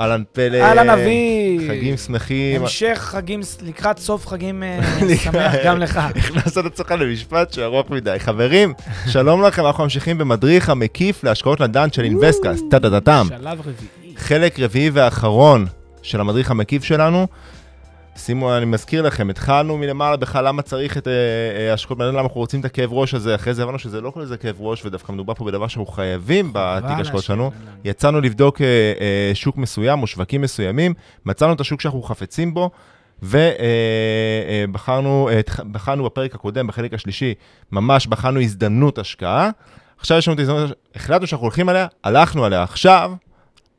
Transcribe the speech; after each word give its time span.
אהלן 0.00 0.22
פלג. 0.32 0.62
אהלן 0.62 0.90
אביב. 0.90 1.68
חגים 1.70 1.96
שמחים. 1.96 2.60
המשך 2.60 2.98
חגים, 3.00 3.40
לקראת 3.62 3.98
סוף 3.98 4.26
חגים 4.26 4.62
אה, 4.62 4.80
שמח 5.24 5.52
גם 5.64 5.78
לך. 5.78 5.96
הכנסת 5.96 6.58
את 6.58 6.72
עצמך 6.72 6.90
למשפט 6.90 7.52
שארוך 7.52 7.90
מדי. 7.90 8.16
חברים, 8.18 8.72
שלום 9.12 9.42
לכם, 9.42 9.66
אנחנו 9.66 9.84
ממשיכים 9.84 10.18
במדריך 10.18 10.70
המקיף 10.70 11.24
להשקעות 11.24 11.60
נדל"ן 11.60 11.92
של 11.92 12.04
אינוויסטקאסט, 12.04 12.64
טה-טה-טם. 12.70 13.26
שלב 13.28 13.60
רביעי. 13.60 14.14
חלק 14.16 14.60
רביעי 14.60 14.90
ואחרון 14.92 15.66
של 16.02 16.20
המדריך 16.20 16.50
המקיף 16.50 16.84
שלנו. 16.84 17.26
שימו, 18.18 18.56
אני 18.56 18.64
מזכיר 18.64 19.02
לכם, 19.02 19.30
התחלנו 19.30 19.78
מלמעלה 19.78 20.16
בכלל 20.16 20.48
למה 20.48 20.62
צריך 20.62 20.98
את 20.98 21.08
אה, 21.08 21.12
אה, 21.12 21.72
השקעות 21.72 21.98
נדל"ן, 21.98 22.10
למה 22.10 22.20
אנחנו 22.20 22.40
רוצים 22.40 22.60
את 22.60 22.64
הכאב 22.64 22.92
ראש 22.92 23.14
הזה, 23.14 23.34
אחרי 23.34 23.54
זה 23.54 23.62
הבנו 23.62 23.78
שזה 23.78 24.00
לא 24.00 24.10
כל 24.10 24.20
איזה 24.20 24.36
כאב 24.36 24.56
ראש, 24.58 24.84
ודווקא 24.84 25.12
מדובר 25.12 25.34
פה 25.34 25.44
בדבר 25.44 25.68
שאנחנו 25.68 25.92
חייבים 25.92 26.50
בתיק 26.52 26.90
ההשקעות 26.90 27.24
שלנו. 27.24 27.50
יצאנו 27.84 28.20
לבדוק 28.20 28.60
אה, 28.60 29.30
שוק 29.34 29.56
מסוים 29.56 30.02
או 30.02 30.06
שווקים 30.06 30.40
מסוימים, 30.40 30.94
מצאנו 31.26 31.52
את 31.52 31.60
השוק 31.60 31.80
שאנחנו 31.80 32.02
חפצים 32.02 32.54
בו, 32.54 32.70
ובחרנו 33.22 35.28
בחרנו 35.72 36.04
בפרק 36.04 36.34
הקודם, 36.34 36.66
בחלק 36.66 36.94
השלישי, 36.94 37.34
ממש 37.72 38.06
בחרנו 38.06 38.40
הזדמנות 38.40 38.98
השקעה. 38.98 39.50
עכשיו 39.98 40.18
יש 40.18 40.28
לנו 40.28 40.34
את 40.34 40.38
ההזדמנות, 40.38 40.70
החלטנו 40.94 41.26
שאנחנו 41.26 41.44
הולכים 41.44 41.68
עליה, 41.68 41.86
הלכנו 42.04 42.44
עליה. 42.44 42.62
עכשיו, 42.62 43.12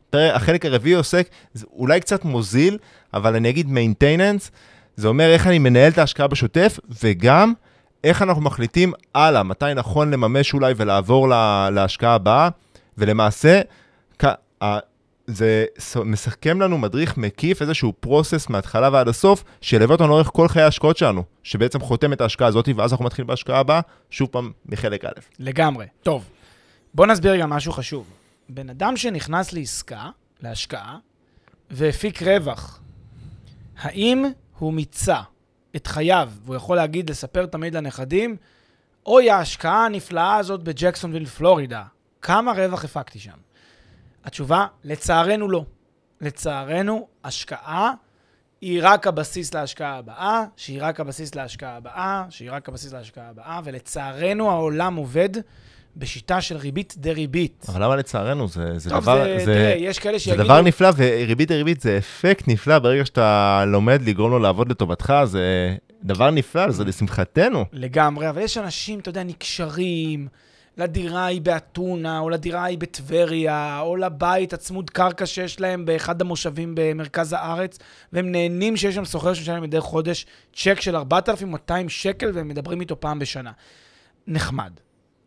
פרק- 0.10 0.36
החלק 0.36 0.66
הרביעי 0.66 0.96
עוסק, 0.96 1.30
אולי 1.74 2.00
קצת 2.00 2.26
מוזיל, 2.26 2.78
אבל 3.14 3.36
אני 3.36 3.50
אגיד 3.50 3.68
maintenance, 3.68 4.50
זה 4.96 5.08
אומר 5.08 5.30
איך 5.34 5.48
אני 5.48 5.60
מנהל 5.60 5.92
את 5.92 5.98
ההשקעה 5.98 6.28
בשוטף, 6.28 6.80
וגם 7.04 7.54
איך 8.04 8.22
אנחנו 8.22 8.42
מחליטים 8.42 8.94
הלאה, 9.16 9.44
מתי 9.44 9.74
נכון 9.76 10.12
לממש 10.12 10.54
אולי 10.54 10.74
ולעבור 10.78 11.30
לה, 11.30 11.70
להשקעה 11.72 12.14
הבאה, 12.16 12.50
ולמעשה, 12.98 13.62
כ- 14.20 14.26
זה 15.28 15.66
מסכם 16.06 16.62
לנו 16.62 16.78
מדריך 16.78 17.18
מקיף, 17.18 17.62
איזשהו 17.62 17.94
פרוסס 18.00 18.50
מההתחלה 18.50 18.90
ועד 18.94 19.08
הסוף, 19.08 19.44
שילווה 19.62 19.94
אותנו 19.96 20.08
לאורך 20.08 20.30
כל 20.34 20.48
חיי 20.48 20.62
ההשקעות 20.64 20.98
שלנו, 20.98 21.23
שבעצם 21.44 21.80
חותם 21.80 22.14
את 22.14 22.22
ההשקעה 22.22 22.48
הזאת, 22.48 22.70
ואז 22.76 22.92
אנחנו 22.92 23.06
מתחילים 23.06 23.28
בהשקעה 23.28 23.60
הבאה, 23.60 23.82
שוב 24.10 24.28
פעם, 24.32 24.52
מחלק 24.66 25.06
א'. 25.06 25.10
לגמרי. 25.40 25.86
טוב, 26.04 26.23
בוא 26.94 27.06
נסביר 27.06 27.36
גם 27.36 27.50
משהו 27.50 27.72
חשוב. 27.72 28.06
בן 28.50 28.69
אדם 28.69 28.97
שנכנס 28.97 29.53
לעסקה, 29.53 30.09
להשקעה, 30.42 30.97
והפיק 31.69 32.23
רווח, 32.23 32.81
האם 33.78 34.25
הוא 34.58 34.73
מיצה 34.73 35.22
את 35.75 35.88
חייו, 35.88 36.31
והוא 36.44 36.55
יכול 36.55 36.75
להגיד, 36.75 37.09
לספר 37.09 37.45
תמיד 37.45 37.75
לנכדים, 37.75 38.38
אוי, 39.05 39.30
ההשקעה 39.30 39.86
הנפלאה 39.86 40.36
הזאת 40.36 40.64
בג'קסונוויל, 40.64 41.25
פלורידה, 41.25 41.83
כמה 42.22 42.52
רווח 42.52 42.86
הפקתי 42.86 43.20
שם? 43.20 43.38
התשובה, 44.23 44.67
לצערנו 44.83 45.49
לא. 45.49 45.65
לצערנו, 46.21 47.08
השקעה 47.23 47.92
היא 48.61 48.80
רק 48.83 49.08
הבסיס 49.08 49.54
להשקעה 49.54 49.98
הבאה, 49.98 50.45
שהיא 50.55 50.80
רק 50.82 50.99
הבסיס 50.99 51.36
להשקעה 51.36 51.76
הבאה, 51.76 52.26
שהיא 52.30 52.52
רק 52.52 52.70
הבסיס 52.70 52.93
להשקעה 52.93 53.30
הבאה, 53.30 53.61
ולצערנו 53.64 54.52
העולם 54.52 54.95
עובד 54.95 55.30
בשיטה 55.98 56.42
של 56.42 56.58
ריבית 56.58 56.94
דריבית. 56.98 57.66
אבל 57.70 57.83
למה 57.83 57.95
לצערנו? 57.95 58.48
זה, 58.48 58.80
זה 58.80 58.89
טוב, 58.89 59.02
דבר, 59.02 59.23
זה, 59.23 59.45
זה, 59.45 59.45
תראה, 59.45 59.76
יש 59.77 60.00
כאלה 60.00 60.17
זה 60.17 60.23
שיגידו... 60.23 60.44
דבר 60.44 60.61
נפלא, 60.61 60.89
וריבית 60.98 61.48
דריבית 61.48 61.82
זה 61.82 61.98
אפקט 61.98 62.48
נפלא, 62.48 62.80
ברגע 62.80 63.05
שאתה 63.05 63.64
לומד 63.67 64.02
לגרום 64.05 64.32
לו 64.32 64.39
לעבוד 64.39 64.72
לטובתך, 64.72 65.14
זה 65.26 65.76
דבר 66.04 66.32
נפלא, 66.32 66.72
זה 66.72 66.83
לשמחתנו. 66.83 67.66
לגמרי, 67.73 68.30
אבל 68.30 68.42
יש 68.42 68.58
אנשים, 68.58 69.00
אתה 69.00 69.10
יודע, 69.10 69.23
נקשרים 69.23 70.27
לדירה 70.77 71.26
היא 71.26 71.42
באתונה, 71.42 72.20
או 72.20 72.30
לדירה 72.30 72.64
היא 72.64 72.77
בטבריה, 72.77 73.80
או 73.82 73.95
לבית 73.95 74.54
הצמוד 74.54 74.89
קרקע 74.89 75.26
שיש 75.26 75.61
להם 75.61 75.86
באחד 75.86 76.21
המושבים 76.21 76.73
במרכז 76.76 77.33
הארץ, 77.33 77.80
והם 78.14 78.32
נהנים 78.32 78.77
שיש 78.77 78.95
שם 78.95 79.06
סוחר 79.06 79.33
שמשלם 79.33 79.64
מדי 79.64 79.80
חודש 79.80 80.26
צ'ק 80.56 80.82
של 80.82 80.95
4,200 80.95 81.89
שקל, 81.89 82.32
והם 82.33 82.48
מדברים 82.48 82.82
איתו 82.82 83.00
פעם 83.00 83.20
בשנה. 83.20 83.52
נחמד, 84.27 84.71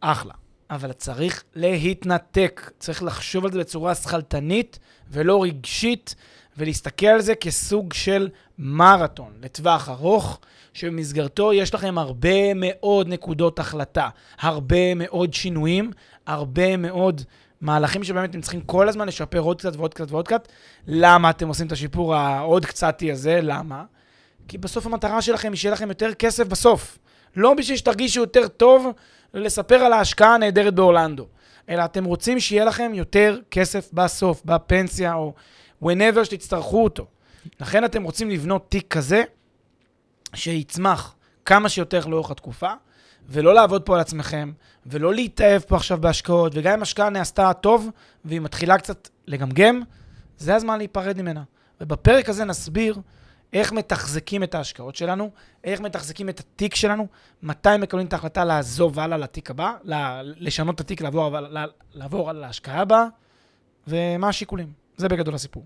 אחלה. 0.00 0.41
אבל 0.72 0.92
צריך 0.92 1.44
להתנתק, 1.54 2.70
צריך 2.78 3.02
לחשוב 3.02 3.44
על 3.44 3.52
זה 3.52 3.58
בצורה 3.58 3.94
שכלתנית 3.94 4.78
ולא 5.10 5.42
רגשית, 5.42 6.14
ולהסתכל 6.56 7.06
על 7.06 7.20
זה 7.20 7.34
כסוג 7.34 7.92
של 7.92 8.28
מרתון 8.58 9.32
לטווח 9.42 9.88
ארוך, 9.88 10.40
שבמסגרתו 10.72 11.52
יש 11.52 11.74
לכם 11.74 11.98
הרבה 11.98 12.54
מאוד 12.54 13.08
נקודות 13.08 13.58
החלטה, 13.58 14.08
הרבה 14.40 14.94
מאוד 14.94 15.34
שינויים, 15.34 15.90
הרבה 16.26 16.76
מאוד 16.76 17.22
מהלכים 17.60 18.04
שבאמת 18.04 18.30
אתם 18.30 18.40
צריכים 18.40 18.60
כל 18.60 18.88
הזמן 18.88 19.08
לשפר 19.08 19.38
עוד 19.38 19.58
קצת 19.58 19.76
ועוד 19.76 19.94
קצת 19.94 20.10
ועוד 20.10 20.28
קצת. 20.28 20.48
למה 20.86 21.30
אתם 21.30 21.48
עושים 21.48 21.66
את 21.66 21.72
השיפור 21.72 22.14
העוד 22.14 22.66
קצתי 22.66 23.12
הזה? 23.12 23.40
למה? 23.42 23.84
כי 24.48 24.58
בסוף 24.58 24.86
המטרה 24.86 25.22
שלכם 25.22 25.52
היא 25.52 25.58
שיהיה 25.58 25.72
לכם 25.72 25.88
יותר 25.88 26.14
כסף 26.14 26.46
בסוף. 26.46 26.98
לא 27.36 27.54
בשביל 27.54 27.76
שתרגישו 27.76 28.20
יותר 28.20 28.48
טוב 28.48 28.86
לספר 29.34 29.74
על 29.74 29.92
ההשקעה 29.92 30.34
הנהדרת 30.34 30.74
באורלנדו, 30.74 31.26
אלא 31.68 31.84
אתם 31.84 32.04
רוצים 32.04 32.40
שיהיה 32.40 32.64
לכם 32.64 32.92
יותר 32.94 33.38
כסף 33.50 33.92
בסוף, 33.92 34.42
בפנסיה 34.44 35.14
או 35.14 35.34
whenever 35.84 36.24
שתצטרכו 36.24 36.84
אותו. 36.84 37.06
לכן 37.60 37.84
אתם 37.84 38.02
רוצים 38.02 38.30
לבנות 38.30 38.70
תיק 38.70 38.94
כזה 38.94 39.22
שיצמח 40.34 41.14
כמה 41.44 41.68
שיותר 41.68 42.06
לאורך 42.06 42.30
התקופה, 42.30 42.70
ולא 43.28 43.54
לעבוד 43.54 43.82
פה 43.82 43.94
על 43.94 44.00
עצמכם, 44.00 44.52
ולא 44.86 45.14
להתאהב 45.14 45.62
פה 45.62 45.76
עכשיו 45.76 46.00
בהשקעות, 46.00 46.52
וגם 46.54 46.72
אם 46.72 46.82
השקעה 46.82 47.10
נעשתה 47.10 47.52
טוב, 47.52 47.90
והיא 48.24 48.40
מתחילה 48.40 48.78
קצת 48.78 49.08
לגמגם, 49.26 49.82
זה 50.38 50.54
הזמן 50.54 50.78
להיפרד 50.78 51.22
ממנה. 51.22 51.42
ובפרק 51.80 52.28
הזה 52.28 52.44
נסביר 52.44 52.96
איך 53.52 53.72
מתחזקים 53.72 54.42
את 54.42 54.54
ההשקעות 54.54 54.96
שלנו, 54.96 55.30
איך 55.64 55.80
מתחזקים 55.80 56.28
את 56.28 56.40
התיק 56.40 56.74
שלנו, 56.74 57.06
מתי 57.42 57.68
מקבלים 57.78 58.06
את 58.06 58.12
ההחלטה 58.12 58.44
לעזוב 58.44 59.00
הלאה 59.00 59.18
לתיק 59.18 59.50
הבא, 59.50 59.74
לשנות 60.22 60.74
את 60.74 60.80
התיק, 60.80 61.00
לעבור, 61.00 61.36
לעבור 61.94 62.30
על 62.30 62.44
ההשקעה 62.44 62.80
הבאה, 62.80 63.04
ומה 63.86 64.28
השיקולים. 64.28 64.72
זה 64.96 65.08
בגדול 65.08 65.34
הסיפור. 65.34 65.64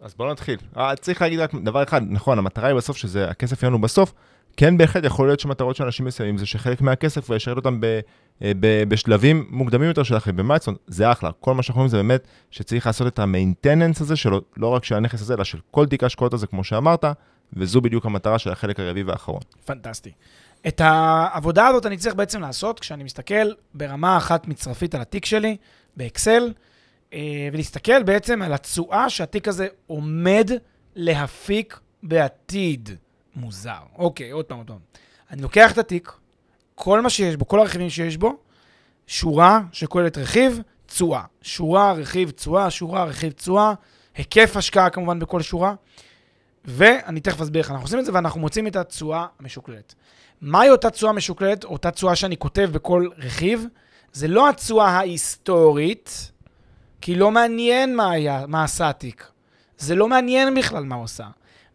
אז 0.00 0.14
בואו 0.14 0.32
נתחיל. 0.32 0.58
אה, 0.76 0.96
צריך 0.96 1.22
להגיד 1.22 1.40
רק 1.40 1.54
דבר 1.54 1.82
אחד, 1.82 2.02
נכון, 2.10 2.38
המטרה 2.38 2.68
היא 2.68 2.76
בסוף 2.76 2.96
שזה, 2.96 3.30
הכסף 3.30 3.62
יהיה 3.62 3.70
לנו 3.70 3.80
בסוף. 3.80 4.12
כן, 4.56 4.76
בהחלט 4.76 5.04
יכול 5.04 5.26
להיות 5.26 5.40
שמטרות 5.40 5.76
של 5.76 5.84
אנשים 5.84 6.06
מסוימים 6.06 6.38
זה 6.38 6.46
שחלק 6.46 6.80
מהכסף 6.80 7.28
הוא 7.28 7.36
ישרת 7.36 7.56
אותם 7.56 7.80
ב, 7.80 8.00
אה, 8.42 8.52
ב, 8.60 8.84
בשלבים 8.88 9.46
מוקדמים 9.50 9.88
יותר 9.88 10.02
של 10.02 10.14
החיים, 10.16 10.36
במייצון, 10.36 10.74
זה 10.86 11.12
אחלה. 11.12 11.30
כל 11.40 11.54
מה 11.54 11.62
שאנחנו 11.62 11.80
אומרים 11.80 11.90
זה 11.90 11.96
באמת 11.96 12.26
שצריך 12.50 12.86
לעשות 12.86 13.06
את 13.06 13.18
המיינטננס 13.18 14.00
הזה, 14.00 14.16
שלא 14.16 14.40
לא 14.56 14.66
רק 14.66 14.84
של 14.84 14.94
הנכס 14.94 15.20
הזה, 15.20 15.34
אלא 15.34 15.44
של 15.44 15.58
כל 15.70 15.86
תיק 15.86 16.02
ההשקעות 16.02 16.34
הזה, 16.34 16.46
כמו 16.46 16.64
שאמרת, 16.64 17.04
וזו 17.52 17.80
בדיוק 17.80 18.06
המטרה 18.06 18.38
של 18.38 18.50
החלק 18.50 18.80
הרביעי 18.80 19.04
והאחרון. 19.04 19.40
פנטסטי. 19.64 20.12
את 20.68 20.80
העבודה 20.84 21.66
הזאת 21.66 21.86
אני 21.86 21.96
צריך 21.96 22.14
בעצם 22.14 22.40
לעשות 22.40 22.80
כשאני 22.80 23.04
מסתכל 23.04 23.52
ברמה 23.74 24.16
אחת 24.16 24.48
מצרפית 24.48 24.94
על 24.94 25.00
התיק 25.00 25.24
שלי, 25.24 25.56
באקסל, 25.96 26.52
אה, 27.12 27.48
ולהסתכל 27.52 28.02
בעצם 28.02 28.42
על 28.42 28.52
התשואה 28.52 29.10
שהתיק 29.10 29.48
הזה 29.48 29.66
עומד 29.86 30.50
להפיק 30.96 31.80
בעתיד. 32.02 32.90
מוזר. 33.36 33.80
אוקיי, 33.98 34.30
עוד 34.30 34.44
פעם, 34.44 34.58
עוד 34.58 34.66
פעם. 34.66 34.78
אני 35.30 35.42
לוקח 35.42 35.72
את 35.72 35.78
התיק, 35.78 36.12
כל 36.74 37.00
מה 37.00 37.10
שיש 37.10 37.36
בו, 37.36 37.48
כל 37.48 37.60
הרכיבים 37.60 37.90
שיש 37.90 38.16
בו, 38.16 38.36
שורה 39.06 39.60
שכוללת 39.72 40.18
רכיב, 40.18 40.62
תשואה. 40.86 41.22
שורה, 41.42 41.92
רכיב, 41.92 42.30
תשואה, 42.30 42.70
שורה, 42.70 43.04
רכיב, 43.04 43.32
תשואה, 43.32 43.72
היקף 44.16 44.56
השקעה 44.56 44.90
כמובן 44.90 45.18
בכל 45.18 45.42
שורה, 45.42 45.74
ואני 46.64 47.20
תכף 47.20 47.40
אסביר 47.40 47.62
איך 47.62 47.70
אנחנו 47.70 47.84
עושים 47.84 47.98
את 47.98 48.04
זה, 48.04 48.14
ואנחנו 48.14 48.40
מוצאים 48.40 48.66
את 48.66 48.76
התשואה 48.76 49.26
המשוקללת. 49.40 49.94
מהי 50.40 50.70
אותה 50.70 50.90
תשואה 50.90 51.12
משוקללת, 51.12 51.64
אותה 51.64 51.90
תשואה 51.90 52.16
שאני 52.16 52.36
כותב 52.36 52.70
בכל 52.72 53.08
רכיב? 53.18 53.66
זה 54.12 54.28
לא 54.28 54.48
התשואה 54.48 54.88
ההיסטורית, 54.88 56.32
כי 57.00 57.14
לא 57.14 57.30
מעניין 57.30 57.96
מה 57.96 58.10
היה, 58.10 58.44
מה 58.48 58.64
עשה 58.64 58.88
התיק. 58.88 59.26
זה 59.78 59.94
לא 59.94 60.08
מעניין 60.08 60.54
בכלל 60.54 60.84
מה 60.84 60.94
הוא 60.94 61.04
עושה. 61.04 61.26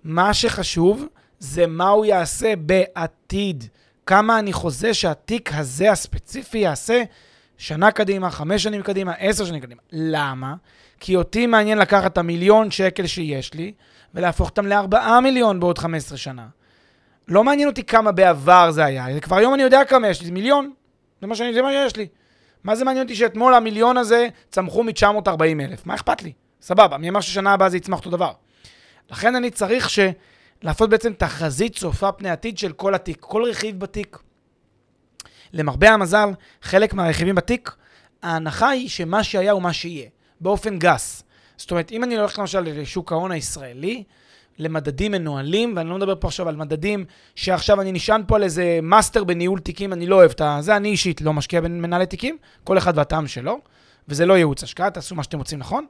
מה 0.04 0.34
שחשוב 0.34 1.06
זה 1.40 1.68
מה 1.68 1.90
הוא 1.90 2.06
יעשה 2.06 2.54
בעתיד. 2.56 3.64
כמה 4.06 4.40
אני 4.40 4.54
חוזה 4.54 4.94
שהתיק 4.94 5.52
הזה 5.54 5.92
הספציפי 5.92 6.58
יעשה 6.58 7.04
שנה 7.58 7.92
קדימה, 7.92 8.30
חמש 8.30 8.64
שנים 8.64 8.82
קדימה, 8.82 9.14
עשר 9.14 9.46
שנים 9.46 9.62
קדימה. 9.62 9.82
למה? 9.92 10.56
כי 11.00 11.16
אותי 11.16 11.48
מעניין 11.48 11.78
לקחת 11.78 12.14
את 12.14 12.18
המיליון 12.18 12.72
שקל 12.72 13.08
שיש 13.08 13.54
לי 13.54 13.74
ולהפוך 14.14 14.50
אותם 14.50 14.68
לארבעה 14.68 15.22
מיליון 15.22 15.60
בעוד 15.60 15.78
15 15.78 16.18
שנה. 16.18 16.48
לא 17.28 17.44
מעניין 17.44 17.68
אותי 17.68 17.84
כמה 17.84 18.12
בעבר 18.12 18.72
זה 18.72 18.86
היה, 18.86 19.20
כבר 19.20 19.36
היום 19.36 19.54
אני 19.54 19.64
יודע 19.64 19.86
כמה 19.86 20.08
יש 20.08 20.22
לי, 20.22 20.26
זה 20.26 20.32
מיליון. 20.32 20.72
זה 21.22 21.28
מה, 21.28 21.36
שאני, 21.36 21.54
זה 21.54 21.62
מה 21.62 21.72
שיש 21.72 21.96
לי. 21.96 22.08
מה 22.64 22.76
זה 22.76 22.86
מעניין 22.86 23.04
אותי 23.04 23.16
שאתמול 23.16 23.54
המיליון 23.54 23.98
הזה 23.98 24.28
צמחו 24.50 24.84
מ-940 24.84 25.44
אלף? 25.62 25.86
מה 25.86 25.96
אכפת 25.96 26.22
לי? 26.22 26.34
סבבה, 26.62 26.98
מי 26.98 27.10
אמר 27.10 27.22
ששנה 27.22 27.54
הבאה 27.54 27.70
זה 27.70 27.78
יצמח 27.78 28.00
אותו 28.00 28.10
דבר? 28.10 28.32
לכן 29.12 29.36
אני 29.36 29.50
צריך 29.50 29.90
ש... 29.90 30.00
לעשות 30.64 30.90
בעצם 30.90 31.14
תחזית 31.14 31.76
צופה 31.76 32.12
פני 32.12 32.30
עתיד 32.30 32.58
של 32.58 32.72
כל 32.72 32.96
התיק, 32.96 33.18
כל 33.20 33.44
רכיב 33.50 33.80
בתיק. 33.80 34.18
למרבה 35.54 35.90
המזל, 35.90 36.30
חלק 36.62 36.94
מהרכיבים 36.94 37.36
בתיק, 37.36 37.76
ההנחה 38.24 38.70
היא 38.70 38.90
שמה 38.90 39.24
שהיה 39.24 39.52
הוא 39.52 39.62
מה 39.62 39.74
שיהיה, 39.74 40.10
באופן 40.42 40.80
גס. 40.80 41.24
זאת 41.58 41.72
אומרת, 41.72 41.92
אם 41.92 42.04
אני 42.04 42.18
הולך 42.18 42.40
למשל 42.40 42.60
לשוק 42.60 43.12
ההון 43.12 43.32
הישראלי, 43.32 44.04
למדדים 44.60 45.12
מנוהלים, 45.12 45.74
ואני 45.76 45.90
לא 45.90 45.96
מדבר 45.96 46.16
פה 46.20 46.28
עכשיו 46.28 46.50
על 46.50 46.56
מדדים 46.56 47.06
שעכשיו 47.36 47.82
אני 47.82 47.92
נשען 47.92 48.22
פה 48.28 48.36
על 48.36 48.44
איזה 48.44 48.80
מאסטר 48.84 49.24
בניהול 49.24 49.60
תיקים, 49.60 49.94
אני 49.94 50.08
לא 50.08 50.16
אוהב 50.16 50.32
את 50.32 50.42
זה, 50.60 50.76
אני 50.76 50.90
אישית 50.90 51.22
לא 51.22 51.34
משקיע 51.34 51.62
במנהלי 51.62 52.06
תיקים, 52.06 52.38
כל 52.64 52.78
אחד 52.78 52.98
והטעם 52.98 53.28
שלו, 53.28 53.60
וזה 54.08 54.26
לא 54.26 54.38
ייעוץ 54.38 54.64
השקעה, 54.64 54.92
תעשו 54.92 55.16
מה 55.16 55.24
שאתם 55.24 55.38
רוצים 55.38 55.60
נכון. 55.60 55.86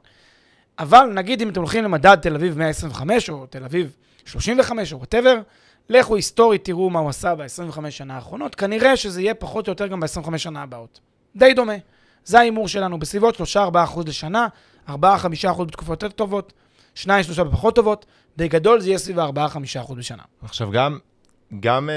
אבל 0.78 1.12
נגיד 1.14 1.42
אם 1.42 1.48
אתם 1.48 1.60
הולכים 1.60 1.84
למדד 1.84 2.16
תל 2.22 2.34
אביב 2.34 2.58
125 2.58 3.30
או 3.30 3.46
תל 3.46 3.64
אביב 3.64 3.96
35 4.24 4.92
או 4.92 4.98
whatever, 4.98 5.40
לכו 5.88 6.16
היסטורית, 6.16 6.64
תראו 6.64 6.90
מה 6.90 7.00
הוא 7.00 7.08
עשה 7.08 7.34
ב-25 7.34 7.90
שנה 7.90 8.14
האחרונות, 8.14 8.54
כנראה 8.54 8.96
שזה 8.96 9.22
יהיה 9.22 9.34
פחות 9.34 9.68
או 9.68 9.72
יותר 9.72 9.86
גם 9.86 10.00
ב-25 10.00 10.38
שנה 10.38 10.62
הבאות. 10.62 11.00
די 11.36 11.54
דומה. 11.54 11.72
זה 12.24 12.38
ההימור 12.38 12.68
שלנו, 12.68 12.98
בסביבות 12.98 13.40
3-4% 13.40 13.40
לשנה, 14.06 14.46
4-5% 14.88 14.92
בתקופות 15.66 16.02
יותר 16.02 16.08
טובות, 16.16 16.52
2-3 16.96 17.08
בפחות 17.44 17.74
טובות, 17.74 18.06
בגדול 18.36 18.80
זה 18.80 18.88
יהיה 18.88 18.98
סביב 18.98 19.18
4-5% 19.18 19.22
בשנה. 19.96 20.22
עכשיו 20.42 20.70
גם, 20.70 20.98
גם, 21.60 21.90
אה, 21.90 21.94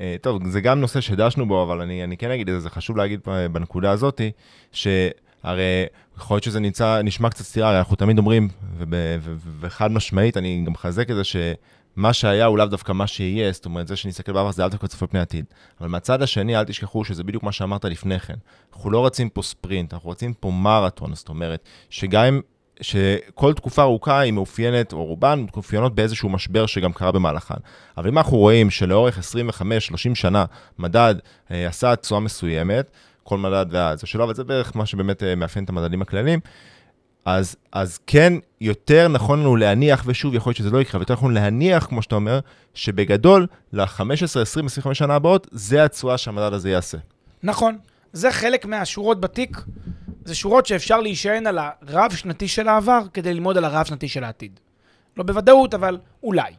אה, 0.00 0.16
טוב, 0.20 0.48
זה 0.48 0.60
גם 0.60 0.80
נושא 0.80 1.00
שדשנו 1.00 1.48
בו, 1.48 1.62
אבל 1.62 1.80
אני, 1.80 2.04
אני 2.04 2.16
כן 2.16 2.30
אגיד 2.30 2.48
את 2.48 2.54
זה, 2.54 2.60
זה 2.60 2.70
חשוב 2.70 2.96
להגיד 2.96 3.20
בנקודה 3.52 3.90
הזאתי, 3.90 4.30
שהרי 5.42 5.86
יכול 6.16 6.34
להיות 6.34 6.44
שזה 6.44 6.60
נמצא, 6.60 7.00
נשמע 7.04 7.30
קצת 7.30 7.44
סתירה, 7.44 7.68
הרי 7.68 7.78
אנחנו 7.78 7.96
תמיד 7.96 8.18
אומרים, 8.18 8.48
וחד 9.60 9.92
משמעית, 9.92 10.36
אני 10.36 10.62
גם 10.66 10.72
מחזק 10.72 11.10
את 11.10 11.16
זה, 11.16 11.24
שמה 11.24 12.12
שהיה 12.12 12.46
הוא 12.46 12.58
לאו 12.58 12.66
דווקא 12.66 12.92
מה 12.92 13.06
שיהיה, 13.06 13.52
זאת 13.52 13.64
אומרת, 13.64 13.88
זה 13.88 13.96
שנסתכל 13.96 14.32
בעבר 14.32 14.52
זה 14.52 14.62
לאו 14.62 14.68
דווקא 14.68 14.86
צופה 14.86 15.06
פני 15.06 15.20
עתיד. 15.20 15.44
אבל 15.80 15.88
מהצד 15.88 16.22
השני, 16.22 16.56
אל 16.56 16.64
תשכחו 16.64 17.04
שזה 17.04 17.24
בדיוק 17.24 17.42
מה 17.42 17.52
שאמרת 17.52 17.84
לפני 17.84 18.20
כן. 18.20 18.34
אנחנו 18.72 18.90
לא 18.90 19.06
רצים 19.06 19.28
פה 19.28 19.42
ספרינט, 19.42 19.94
אנחנו 19.94 20.10
רצים 20.10 20.34
פה 20.34 20.50
מרתון, 20.50 21.14
זאת 21.14 21.28
אומרת, 21.28 21.68
שגם 21.90 22.24
אם 22.24 22.40
שכל 22.80 23.52
תקופה 23.52 23.82
ארוכה 23.82 24.20
היא 24.20 24.32
מאופיינת, 24.32 24.92
או 24.92 25.04
רובן 25.04 25.44
מאופיינות 25.54 25.94
באיזשהו 25.94 26.28
משבר 26.28 26.66
שגם 26.66 26.92
קרה 26.92 27.12
במהלכן. 27.12 27.54
אבל 27.96 28.08
אם 28.08 28.18
אנחנו 28.18 28.36
רואים 28.36 28.70
שלאורך 28.70 29.18
25-30 29.18 30.14
שנה 30.14 30.44
מדד 30.78 31.14
אה, 31.50 31.66
עשה 31.66 31.96
תשואה 31.96 32.20
מסוימת, 32.20 32.90
כל 33.24 33.38
מדד 33.38 33.66
וזה 33.68 34.06
שלו, 34.06 34.24
אבל 34.24 34.34
זה 34.34 34.44
בערך 34.44 34.76
מה 34.76 34.86
שבאמת 34.86 35.22
אה, 35.22 35.34
מאפיין 35.34 35.64
את 35.64 35.70
המדדים 35.70 36.02
הכלליים, 36.02 36.40
אז, 37.24 37.56
אז 37.72 37.98
כן, 38.06 38.32
יותר 38.60 39.08
נכון 39.08 39.40
לנו 39.40 39.56
להניח, 39.56 40.02
ושוב, 40.06 40.34
יכול 40.34 40.50
להיות 40.50 40.56
שזה 40.56 40.70
לא 40.70 40.80
יקרה, 40.80 40.92
אבל 40.92 41.02
יותר 41.02 41.14
נכון 41.14 41.34
להניח, 41.34 41.86
כמו 41.86 42.02
שאתה 42.02 42.14
אומר, 42.14 42.40
שבגדול, 42.74 43.46
ל-15, 43.72 44.40
20, 44.40 44.66
25 44.66 44.98
שנה 44.98 45.14
הבאות, 45.14 45.46
זה 45.50 45.84
התשואה 45.84 46.18
שהמדד 46.18 46.52
הזה 46.52 46.70
יעשה. 46.70 46.98
נכון. 47.42 47.78
זה 48.12 48.30
חלק 48.30 48.66
מהשורות 48.66 49.20
בתיק 49.20 49.56
זה 50.24 50.34
שורות 50.34 50.66
שאפשר 50.66 51.00
להישען 51.00 51.46
על 51.46 51.58
הרב-שנתי 51.58 52.48
של 52.48 52.68
העבר 52.68 53.00
כדי 53.14 53.34
ללמוד 53.34 53.56
על 53.56 53.64
הרב-שנתי 53.64 54.08
של 54.08 54.24
העתיד. 54.24 54.60
לא 55.16 55.24
בוודאות, 55.24 55.74
אבל 55.74 55.98
אולי. 56.22 56.52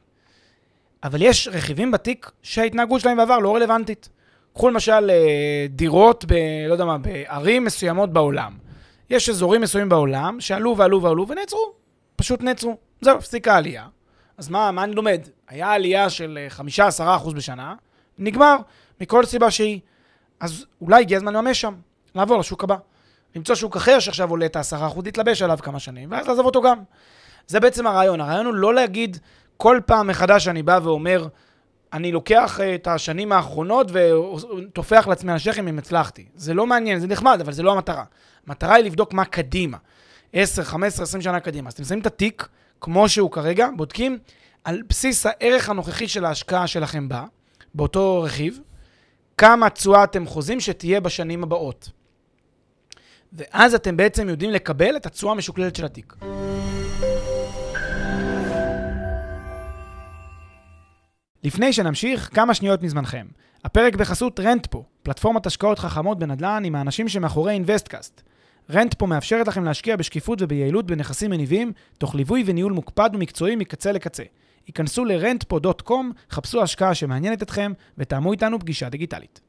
אבל 1.03 1.21
יש 1.21 1.47
רכיבים 1.47 1.91
בתיק 1.91 2.31
שההתנהגות 2.41 3.01
שלהם 3.01 3.17
בעבר 3.17 3.37
לא 3.39 3.55
רלוונטית. 3.55 4.09
קחו 4.53 4.69
למשל 4.69 5.09
אה, 5.09 5.65
דירות 5.69 6.25
ב... 6.27 6.33
לא 6.67 6.73
יודע 6.73 6.85
מה, 6.85 6.97
בערים 6.97 7.63
מסוימות 7.65 8.13
בעולם. 8.13 8.57
יש 9.09 9.29
אזורים 9.29 9.61
מסוימים 9.61 9.89
בעולם 9.89 10.41
שעלו 10.41 10.77
ועלו 10.77 11.01
ועלו 11.01 11.27
ונעצרו. 11.27 11.73
פשוט 12.15 12.41
נעצרו. 12.41 12.77
זהו, 13.01 13.17
הפסיקה 13.17 13.53
העלייה. 13.53 13.87
אז 14.37 14.49
מה, 14.49 14.71
מה 14.71 14.83
אני 14.83 14.93
לומד? 14.95 15.21
היה 15.47 15.71
עלייה 15.71 16.09
של 16.09 16.37
5-10% 16.57 16.61
אה, 17.01 17.17
בשנה, 17.35 17.75
נגמר, 18.17 18.55
מכל 19.01 19.25
סיבה 19.25 19.51
שהיא. 19.51 19.79
אז 20.39 20.65
אולי 20.81 21.01
הגיע 21.01 21.17
הזמן 21.17 21.33
לממש 21.33 21.61
שם, 21.61 21.73
לעבור 22.15 22.39
לשוק 22.39 22.63
הבא. 22.63 22.75
למצוא 23.35 23.55
שוק 23.55 23.75
אחר 23.75 23.99
שעכשיו 23.99 24.29
עולה 24.29 24.45
את 24.45 24.55
העשרה 24.55 24.87
אחוז, 24.87 25.05
להתלבש 25.05 25.41
עליו 25.41 25.57
כמה 25.61 25.79
שנים, 25.79 26.11
ואז 26.11 26.27
לעזוב 26.27 26.45
אותו 26.45 26.61
גם. 26.61 26.77
זה 27.47 27.59
בעצם 27.59 27.87
הרעיון. 27.87 28.21
הרעיון 28.21 28.45
הוא 28.45 28.53
לא 28.53 28.73
להגיד 28.73 29.17
כל 29.57 29.79
פעם 29.85 30.07
מחדש 30.07 30.47
אני 30.47 30.63
בא 30.63 30.79
ואומר, 30.83 31.27
אני 31.93 32.11
לוקח 32.11 32.59
אה, 32.59 32.75
את 32.75 32.87
השנים 32.87 33.31
האחרונות 33.31 33.87
וטופח 33.91 35.07
לעצמי 35.07 35.31
על 35.31 35.35
השכם 35.35 35.67
אם 35.67 35.77
הצלחתי. 35.77 36.25
זה 36.35 36.53
לא 36.53 36.67
מעניין, 36.67 36.99
זה 36.99 37.07
נחמד, 37.07 37.41
אבל 37.41 37.51
זה 37.51 37.63
לא 37.63 37.71
המטרה. 37.71 38.03
המטרה 38.47 38.75
היא 38.75 38.85
לבדוק 38.85 39.13
מה 39.13 39.25
קדימה. 39.25 39.77
10, 40.33 40.63
15, 40.63 41.03
20 41.03 41.21
שנה 41.21 41.39
קדימה. 41.39 41.67
אז 41.67 41.73
אתם 41.73 41.83
שמים 41.83 41.99
את 41.99 42.05
התיק, 42.05 42.47
כמו 42.81 43.09
שהוא 43.09 43.31
כרגע, 43.31 43.67
בודקים 43.75 44.17
על 44.63 44.81
בסיס 44.89 45.25
הערך 45.25 45.69
הנוכחי 45.69 46.07
של 46.07 46.25
ההשקעה 46.25 46.67
שלכם 46.67 47.09
בה, 47.09 47.25
באותו 47.73 48.21
רכיב, 48.21 48.59
כמה 49.37 49.69
תשואה 49.69 50.03
אתם 50.03 50.25
חוזים 50.25 50.59
שתהיה 50.59 50.99
בשנים 50.99 51.43
הבאות. 51.43 51.89
ואז 53.33 53.75
אתם 53.75 53.97
בעצם 53.97 54.29
יודעים 54.29 54.51
לקבל 54.51 54.95
את 54.95 55.05
התשואה 55.05 55.31
המשוקללת 55.31 55.75
של 55.75 55.85
התיק. 55.85 56.15
לפני 61.43 61.73
שנמשיך, 61.73 62.29
כמה 62.33 62.53
שניות 62.53 62.83
מזמנכם. 62.83 63.25
הפרק 63.65 63.95
בחסות 63.95 64.39
רנטפו, 64.39 64.83
פלטפורמת 65.03 65.45
השקעות 65.45 65.79
חכמות 65.79 66.19
בנדל"ן 66.19 66.63
עם 66.65 66.75
האנשים 66.75 67.07
שמאחורי 67.07 67.53
אינוויסטקאסט. 67.53 68.21
רנטפו 68.71 69.07
מאפשרת 69.07 69.47
לכם 69.47 69.63
להשקיע 69.63 69.95
בשקיפות 69.95 70.41
וביעילות 70.41 70.85
בנכסים 70.85 71.31
מניבים, 71.31 71.71
תוך 71.97 72.15
ליווי 72.15 72.43
וניהול 72.45 72.73
מוקפד 72.73 73.09
ומקצועי 73.13 73.55
מקצה 73.55 73.91
לקצה. 73.91 74.23
היכנסו 74.67 75.05
ל-rentpo.com, 75.05 75.93
חפשו 76.31 76.61
השקעה 76.61 76.95
שמעניינת 76.95 77.43
אתכם, 77.43 77.71
ותאמו 77.97 78.31
איתנו 78.31 78.59
פגישה 78.59 78.89
דיגיטלית. 78.89 79.41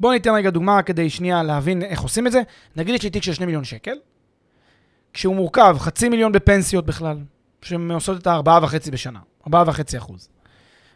בואו 0.00 0.12
ניתן 0.12 0.34
רגע 0.34 0.50
דוגמה 0.50 0.82
כדי 0.82 1.10
שנייה 1.10 1.42
להבין 1.42 1.82
איך 1.82 2.00
עושים 2.00 2.26
את 2.26 2.32
זה. 2.32 2.42
נגיד 2.76 2.94
יש 2.94 3.02
לי 3.02 3.10
תיק 3.10 3.22
של 3.22 3.32
2 3.32 3.46
מיליון 3.46 3.64
שקל, 3.64 3.94
כשהוא 5.12 5.36
מורכב 5.36 5.76
חצי 5.78 6.08
מיליון 6.08 6.32
בפנסיות 6.32 6.86
בכלל, 6.86 7.16
שהן 7.62 7.90
עושות 7.90 8.22
את 8.22 8.26
ה-4.5 8.26 8.90
בשנה, 8.90 9.18
4.5 9.48 9.50
אחוז. 9.98 10.28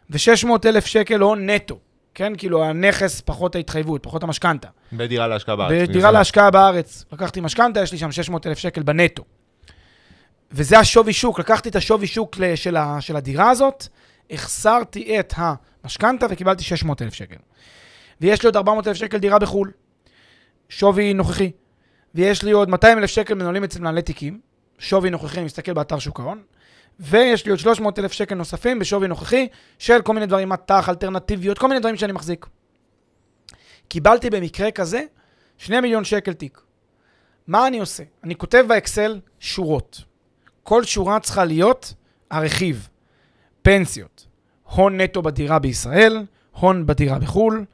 ו-600 0.09 0.49
אלף 0.65 0.85
שקל 0.85 1.19
הון 1.19 1.49
נטו, 1.49 1.79
כן? 2.13 2.33
כאילו 2.37 2.65
הנכס 2.65 3.21
פחות 3.21 3.55
ההתחייבות, 3.55 4.03
פחות 4.03 4.23
המשכנתה. 4.23 4.67
בדירה 4.93 5.27
להשקעה 5.27 5.55
בארץ. 5.55 5.89
בדירה 5.89 6.11
להשקעה 6.11 6.51
בארץ. 6.51 7.05
לקחתי 7.11 7.41
משכנתה, 7.41 7.81
יש 7.81 7.91
לי 7.91 7.97
שם 7.97 8.11
600 8.11 8.47
אלף 8.47 8.57
שקל 8.57 8.83
בנטו. 8.83 9.23
וזה 10.51 10.79
השווי 10.79 11.13
שוק, 11.13 11.39
לקחתי 11.39 11.69
את 11.69 11.75
השווי 11.75 12.07
שוק 12.07 12.35
של, 12.55 12.77
ה, 12.77 13.01
של 13.01 13.15
הדירה 13.15 13.49
הזאת, 13.49 13.87
החסרתי 14.31 15.19
את 15.19 15.33
המשכנתה 15.37 16.25
וקיבלתי 16.29 16.63
600 16.63 17.01
אלף 17.01 17.13
שקל. 17.13 17.37
ויש 18.21 18.43
לי 18.43 18.47
עוד 18.47 18.57
400 18.57 18.87
אלף 18.87 18.97
שקל 18.97 19.17
דירה 19.17 19.39
בחו"ל, 19.39 19.71
שווי 20.69 21.13
נוכחי. 21.13 21.51
ויש 22.15 22.43
לי 22.43 22.51
עוד 22.51 22.69
200 22.69 22.97
אלף 22.97 23.09
שקל 23.09 23.33
מנהלים 23.33 23.63
אצל 23.63 23.79
מנהלי 23.79 24.01
תיקים, 24.01 24.39
שווי 24.79 25.09
נוכחי, 25.09 25.37
אני 25.37 25.45
מסתכל 25.45 25.73
באתר 25.73 25.99
שוק 25.99 26.19
ההון. 26.19 26.43
ויש 26.99 27.45
לי 27.45 27.51
עוד 27.51 27.59
300 27.59 27.99
אלף 27.99 28.11
שקל 28.11 28.35
נוספים 28.35 28.79
בשווי 28.79 29.07
נוכחי 29.07 29.47
של 29.79 30.01
כל 30.01 30.13
מיני 30.13 30.25
דברים, 30.25 30.49
מטח, 30.49 30.89
אלטרנטיביות, 30.89 31.57
כל 31.57 31.67
מיני 31.67 31.79
דברים 31.79 31.97
שאני 31.97 32.13
מחזיק. 32.13 32.45
קיבלתי 33.87 34.29
במקרה 34.29 34.71
כזה 34.71 35.01
2 35.57 35.81
מיליון 35.81 36.03
שקל 36.03 36.33
תיק. 36.33 36.61
מה 37.47 37.67
אני 37.67 37.79
עושה? 37.79 38.03
אני 38.23 38.35
כותב 38.35 38.65
באקסל 38.67 39.19
שורות. 39.39 40.01
כל 40.63 40.83
שורה 40.83 41.19
צריכה 41.19 41.45
להיות 41.45 41.93
הרכיב. 42.31 42.89
פנסיות, 43.61 44.27
הון 44.63 45.01
נטו 45.01 45.21
בדירה 45.21 45.59
בישראל, 45.59 46.25
הון 46.51 46.85
בדירה 46.85 47.19
בחו"ל, 47.19 47.65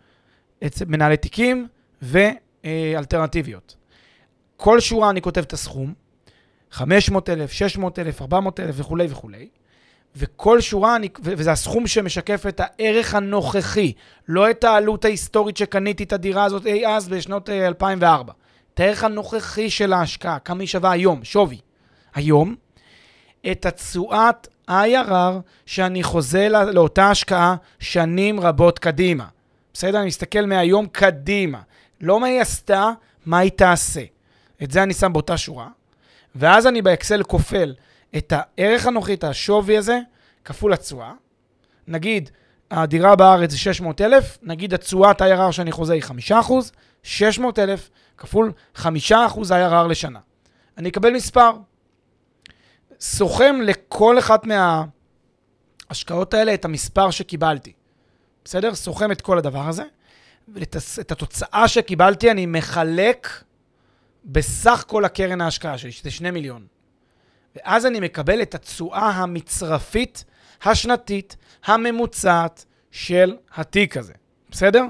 מנהלי 0.87 1.17
תיקים 1.17 1.67
ואלטרנטיביות. 2.01 3.75
כל 4.63 4.79
שורה 4.79 5.09
אני 5.09 5.21
כותב 5.21 5.41
את 5.41 5.53
הסכום, 5.53 5.93
500,000, 6.71 7.51
600,000, 7.51 8.21
400,000 8.21 8.75
וכולי 8.77 9.07
וכולי, 9.09 9.47
וכל 10.15 10.61
שורה, 10.61 10.95
אני, 10.95 11.09
וזה 11.23 11.51
הסכום 11.51 11.87
שמשקף 11.87 12.45
את 12.47 12.61
הערך 12.63 13.15
הנוכחי, 13.15 13.93
לא 14.27 14.49
את 14.49 14.63
העלות 14.63 15.05
ההיסטורית 15.05 15.57
שקניתי 15.57 16.03
את 16.03 16.13
הדירה 16.13 16.43
הזאת 16.43 16.65
אי 16.65 16.87
אז 16.87 17.09
בשנות 17.09 17.49
2004. 17.49 18.33
אה, 18.33 18.37
את 18.73 18.79
הערך 18.79 19.03
הנוכחי 19.03 19.69
של 19.69 19.93
ההשקעה, 19.93 20.39
כמה 20.39 20.59
היא 20.59 20.67
שווה 20.67 20.91
היום, 20.91 21.23
שווי. 21.23 21.59
היום, 22.15 22.55
את 23.51 23.65
התשואת 23.65 24.47
IRR 24.69 25.41
שאני 25.65 26.03
חוזה 26.03 26.49
לא, 26.49 26.63
לאותה 26.63 27.09
השקעה 27.09 27.55
שנים 27.79 28.39
רבות 28.39 28.79
קדימה. 28.79 29.25
בסדר? 29.73 29.97
אני 29.97 30.07
מסתכל 30.07 30.45
מהיום 30.45 30.87
קדימה. 30.91 31.61
לא 32.01 32.19
מה 32.19 32.27
היא 32.27 32.41
עשתה, 32.41 32.91
מה 33.25 33.37
היא 33.37 33.51
תעשה. 33.51 34.01
את 34.63 34.71
זה 34.71 34.83
אני 34.83 34.93
שם 34.93 35.13
באותה 35.13 35.37
שורה, 35.37 35.67
ואז 36.35 36.67
אני 36.67 36.81
באקסל 36.81 37.23
כופל 37.23 37.73
את 38.17 38.33
הערך 38.35 38.85
הנוכחי, 38.85 39.13
את 39.13 39.23
השווי 39.23 39.77
הזה, 39.77 39.99
כפול 40.45 40.73
התשואה. 40.73 41.13
נגיד, 41.87 42.29
הדירה 42.71 43.15
בארץ 43.15 43.51
זה 43.51 43.57
600,000, 43.57 44.37
נגיד 44.41 44.73
התשואת 44.73 45.21
IRR 45.21 45.51
שאני 45.51 45.71
חוזה 45.71 45.93
היא 45.93 46.03
5%, 46.31 46.33
600,000 47.03 47.89
כפול 48.17 48.51
5% 48.75 48.81
IRR 49.49 49.87
לשנה. 49.89 50.19
אני 50.77 50.89
אקבל 50.89 51.13
מספר. 51.13 51.51
סוכם 52.99 53.55
לכל 53.63 54.19
אחת 54.19 54.43
מההשקעות 55.89 56.33
האלה 56.33 56.53
את 56.53 56.65
המספר 56.65 57.11
שקיבלתי. 57.11 57.73
בסדר? 58.45 58.75
סוכם 58.75 59.11
את 59.11 59.21
כל 59.21 59.37
הדבר 59.37 59.67
הזה, 59.67 59.83
ואת 60.53 61.11
התוצאה 61.11 61.67
שקיבלתי 61.67 62.31
אני 62.31 62.45
מחלק 62.45 63.27
בסך 64.25 64.83
כל 64.87 65.05
הקרן 65.05 65.41
ההשקעה 65.41 65.77
שלי, 65.77 65.91
שזה 65.91 66.11
2 66.11 66.33
מיליון. 66.33 66.65
ואז 67.55 67.85
אני 67.85 67.99
מקבל 67.99 68.41
את 68.41 68.55
התשואה 68.55 69.09
המצרפית 69.09 70.23
השנתית 70.63 71.35
הממוצעת 71.65 72.65
של 72.91 73.35
התיק 73.55 73.97
הזה, 73.97 74.13
בסדר? 74.51 74.85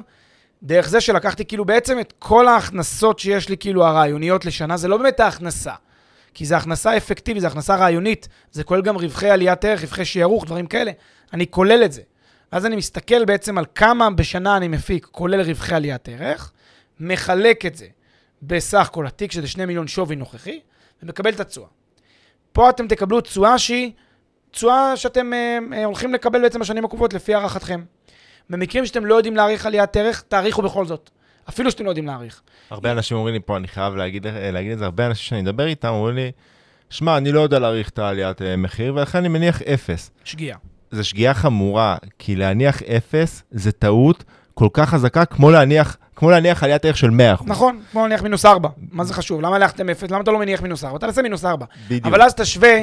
דרך 0.64 0.90
זה 0.90 1.02
שלקחתי 1.02 1.46
כאילו 1.46 1.66
בעצם 1.66 2.00
את 2.00 2.14
כל 2.20 2.48
ההכנסות 2.48 3.20
שיש 3.20 3.50
לי 3.50 3.58
כאילו 3.58 3.86
הרעיוניות 3.86 4.46
לשנה, 4.46 4.78
זה 4.78 4.88
לא 4.88 4.98
באמת 4.98 5.20
ההכנסה, 5.20 5.74
כי 6.34 6.46
זה 6.46 6.58
הכנסה 6.58 6.98
אפקטיבית, 6.98 7.42
זה 7.42 7.48
הכנסה 7.48 7.76
רעיונית, 7.76 8.28
זה 8.52 8.64
כולל 8.64 8.82
גם 8.82 8.98
רווחי 8.98 9.30
עליית 9.30 9.66
ערך, 9.66 9.82
רווחי 9.82 10.06
שיערוך, 10.06 10.46
דברים 10.46 10.68
כאלה, 10.68 10.92
אני 11.34 11.48
כולל 11.48 11.82
את 11.86 11.92
זה. 11.92 12.02
ואז 12.52 12.66
אני 12.66 12.76
מסתכל 12.76 13.26
בעצם 13.26 13.58
על 13.58 13.66
כמה 13.76 14.10
בשנה 14.10 14.58
אני 14.58 14.68
מפיק, 14.68 15.08
כולל 15.12 15.42
רווחי 15.42 15.76
עליית 15.76 16.10
ערך, 16.10 16.52
מחלק 17.00 17.66
את 17.66 17.76
זה 17.76 17.88
בסך 18.42 18.90
כל 18.92 19.08
התיק, 19.08 19.32
שזה 19.32 19.48
2 19.48 19.68
מיליון 19.68 19.88
שווי 19.88 20.16
נוכחי, 20.16 20.60
ומקבל 21.04 21.30
את 21.30 21.40
התשואה. 21.40 21.68
פה 22.54 22.70
אתם 22.70 22.88
תקבלו 22.88 23.22
תשואה 23.22 23.60
שהיא 23.60 23.92
תשואה 24.52 24.98
שאתם 24.98 25.34
אה, 25.34 25.60
אה, 25.74 25.86
הולכים 25.86 26.14
לקבל 26.14 26.42
בעצם 26.42 26.60
בשנים 26.60 26.86
הקרובות 26.86 27.14
לפי 27.14 27.34
הערכתכם. 27.34 27.84
במקרים 28.50 28.86
שאתם 28.86 29.06
לא 29.06 29.16
יודעים 29.16 29.36
להעריך 29.36 29.66
עליית 29.66 29.98
ערך, 29.98 30.24
תעריכו 30.28 30.62
בכל 30.62 30.86
זאת. 30.86 31.10
אפילו 31.50 31.72
שאתם 31.72 31.86
לא 31.86 31.90
יודעים 31.90 32.08
להעריך. 32.08 32.42
הרבה 32.70 32.92
אנשים 32.92 33.18
אומרים 33.18 33.34
לי 33.34 33.40
פה, 33.46 33.58
אני 33.58 33.68
חייב 33.68 33.96
להגיד, 33.96 34.28
אה, 34.28 34.52
להגיד 34.52 34.72
את 34.72 34.80
זה, 34.80 34.86
הרבה 34.86 35.08
אנשים 35.08 35.24
שאני 35.30 35.42
מדבר 35.42 35.68
איתם 35.68 35.88
אומרים 35.88 36.16
לי, 36.16 36.32
שמע, 36.90 37.18
אני 37.18 37.32
לא 37.32 37.40
יודע 37.40 37.60
להעריך 37.60 37.90
את 37.90 38.00
העליית 38.00 38.42
אה, 38.42 38.56
מחיר, 38.56 38.96
ולכן 38.96 39.18
אני 39.18 39.28
מניח 39.28 39.62
אפס. 39.62 40.12
שגיאה. 40.24 40.58
זה 40.92 41.04
שגיאה 41.04 41.34
חמורה, 41.34 41.98
כי 42.20 42.36
להניח 42.36 42.84
אפס 42.84 43.44
זה 43.52 43.72
טעות 43.72 44.24
כל 44.54 44.68
כך 44.74 44.90
חזקה 44.90 45.26
כמו 45.26 45.52
להניח, 45.52 45.98
כמו 46.22 46.32
להניח 46.32 46.64
עליית 46.64 46.86
ערך 46.86 46.98
של 46.98 47.10
100%. 47.10 47.12
נכון, 47.46 47.80
כמו 47.92 48.02
להניח 48.02 48.22
מינוס 48.22 48.46
4. 48.46 48.70
מה 48.92 49.04
זה 49.04 49.14
חשוב? 49.14 49.42
למה 49.42 49.56
הלכתם 49.56 49.90
אפס? 49.90 50.12
למה 50.12 50.22
אתה 50.22 50.32
לא 50.32 50.40
מניח 50.40 50.62
מינוס 50.62 50.84
4? 50.84 50.98
אתה 50.98 51.08
תעשה 51.08 51.22
מינוס 51.22 51.46
4. 51.46 51.66
בדיוק. 51.88 52.06
אבל 52.06 52.22
אז 52.22 52.34
תשווה, 52.34 52.74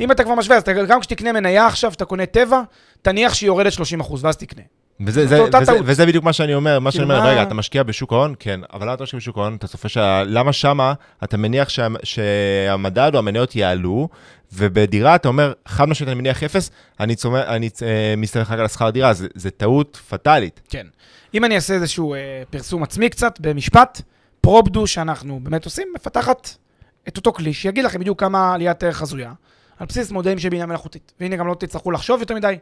אם 0.00 0.10
אתה 0.10 0.24
כבר 0.24 0.34
משווה, 0.34 0.56
אז 0.56 0.62
אתה, 0.62 0.72
גם 0.72 1.00
כשתקנה 1.00 1.32
מניה 1.32 1.66
עכשיו, 1.66 1.92
אתה 1.92 2.04
קונה 2.04 2.26
טבע, 2.26 2.62
תניח 3.02 3.34
שהיא 3.34 3.46
יורדת 3.46 3.72
30%, 3.72 4.14
ואז 4.20 4.36
תקנה. 4.36 4.62
וזה, 5.06 5.26
זה, 5.26 5.42
וזה. 5.60 5.72
וזה 5.84 6.06
בדיוק 6.06 6.24
מה 6.24 6.32
שאני 6.32 6.54
אומר, 6.54 6.78
מה 6.78 6.90
שאני 6.90 7.04
אומר, 7.04 7.26
רגע, 7.26 7.42
אתה 7.42 7.54
משקיע 7.54 7.82
בשוק 7.82 8.12
ההון? 8.12 8.34
כן, 8.38 8.60
אבל 8.72 8.86
למה 8.86 8.94
אתה 8.94 9.02
משקיע 9.02 9.18
בשוק 9.18 9.38
ההון? 9.38 9.54
אתה 9.54 9.68
צופה 9.68 9.88
שה... 9.88 10.22
למה 10.26 10.52
שמה 10.52 10.92
אתה 11.24 11.36
מניח 11.36 11.68
שה... 11.68 11.86
שהמדד 12.02 13.10
או 13.14 13.18
המניות 13.18 13.56
יעלו, 13.56 14.08
ובדירה 14.54 15.14
אתה 15.14 15.28
אומר, 15.28 15.52
חד 15.68 15.88
משמעית 15.88 16.08
אני 16.08 16.20
מניח 16.20 16.42
אפס, 16.42 16.70
אני, 17.00 17.14
צומא, 17.14 17.42
אני 17.46 17.70
אה, 17.82 18.14
מסתכל 18.16 18.40
רק 18.40 18.58
על 18.58 18.64
השכר 18.64 18.90
דירה, 18.90 19.12
זה, 19.12 19.28
זה 19.34 19.50
טעות 19.50 19.96
פטאלית. 20.08 20.60
כן. 20.68 20.86
אם 21.34 21.44
אני 21.44 21.56
אעשה 21.56 21.74
איזשהו 21.74 22.14
אה, 22.14 22.42
פרסום 22.50 22.82
עצמי 22.82 23.10
קצת, 23.10 23.40
במשפט, 23.40 24.02
פרופדו 24.40 24.86
שאנחנו 24.86 25.40
באמת 25.42 25.64
עושים, 25.64 25.88
מפתחת 25.94 26.50
את 27.08 27.16
אותו 27.16 27.32
כלי, 27.32 27.52
שיגיד 27.52 27.84
לכם 27.84 28.00
בדיוק 28.00 28.20
כמה 28.20 28.54
עליית 28.54 28.82
ערך 28.82 28.96
חזויה, 28.96 29.32
על 29.78 29.86
בסיס 29.86 30.10
מודלים 30.10 30.38
של 30.38 30.48
בינה 30.48 30.66
מלאכותית. 30.66 31.12
והנה, 31.20 31.36
גם 31.36 31.46
לא 31.46 31.54
תצטרכו 31.54 31.90
לחשוב 31.90 32.20
יותר 32.20 32.34
מדי, 32.34 32.58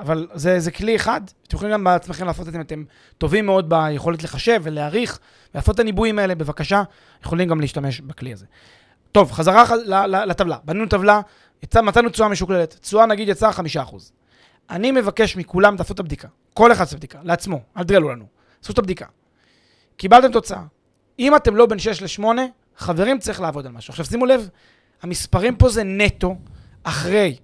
אבל 0.00 0.28
זה, 0.34 0.60
זה 0.60 0.70
כלי 0.70 0.96
אחד, 0.96 1.20
אתם 1.46 1.56
יכולים 1.56 1.72
גם 1.72 1.84
בעצמכם 1.84 2.26
לעשות 2.26 2.48
את 2.48 2.52
זה 2.52 2.58
אם 2.58 2.62
אתם 2.62 2.84
טובים 3.18 3.46
מאוד 3.46 3.68
ביכולת 3.68 4.22
לחשב 4.22 4.60
ולהעריך, 4.64 5.18
ולעשות 5.54 5.74
את 5.74 5.80
הניבויים 5.80 6.18
האלה, 6.18 6.34
בבקשה, 6.34 6.82
יכולים 7.24 7.48
גם 7.48 7.60
להשתמש 7.60 8.00
בכלי 8.00 8.32
הזה. 8.32 8.46
טוב, 9.14 9.32
חזרה 9.32 9.64
לטבלה. 10.26 10.56
בנינו 10.64 10.86
טבלה, 10.86 11.20
יצא, 11.62 11.82
מצאנו 11.82 12.08
תשואה 12.08 12.28
משוקללת. 12.28 12.78
תשואה 12.80 13.06
נגיד 13.06 13.28
יצאה 13.28 13.50
5%. 13.50 13.52
אני 14.70 14.90
מבקש 14.90 15.36
מכולם, 15.36 15.76
תעשו 15.76 15.94
את 15.94 16.00
הבדיקה. 16.00 16.28
כל 16.54 16.72
אחד 16.72 16.80
יעשה 16.80 16.96
בדיקה, 16.96 17.18
לעצמו, 17.22 17.60
אל 17.76 17.84
תגלו 17.84 18.08
לנו. 18.08 18.26
עשו 18.62 18.72
את 18.72 18.78
הבדיקה. 18.78 19.06
קיבלתם 19.96 20.32
תוצאה. 20.32 20.62
אם 21.18 21.36
אתם 21.36 21.56
לא 21.56 21.66
בין 21.66 21.78
6 21.78 22.20
ל-8, 22.20 22.24
חברים, 22.76 23.18
צריך 23.18 23.40
לעבוד 23.40 23.66
על 23.66 23.72
משהו. 23.72 23.90
עכשיו 23.92 24.04
שימו 24.04 24.26
לב, 24.26 24.48
המספרים 25.02 25.56
פה 25.56 25.68
זה 25.68 25.84
נטו, 25.84 26.36
אחרי 26.84 27.36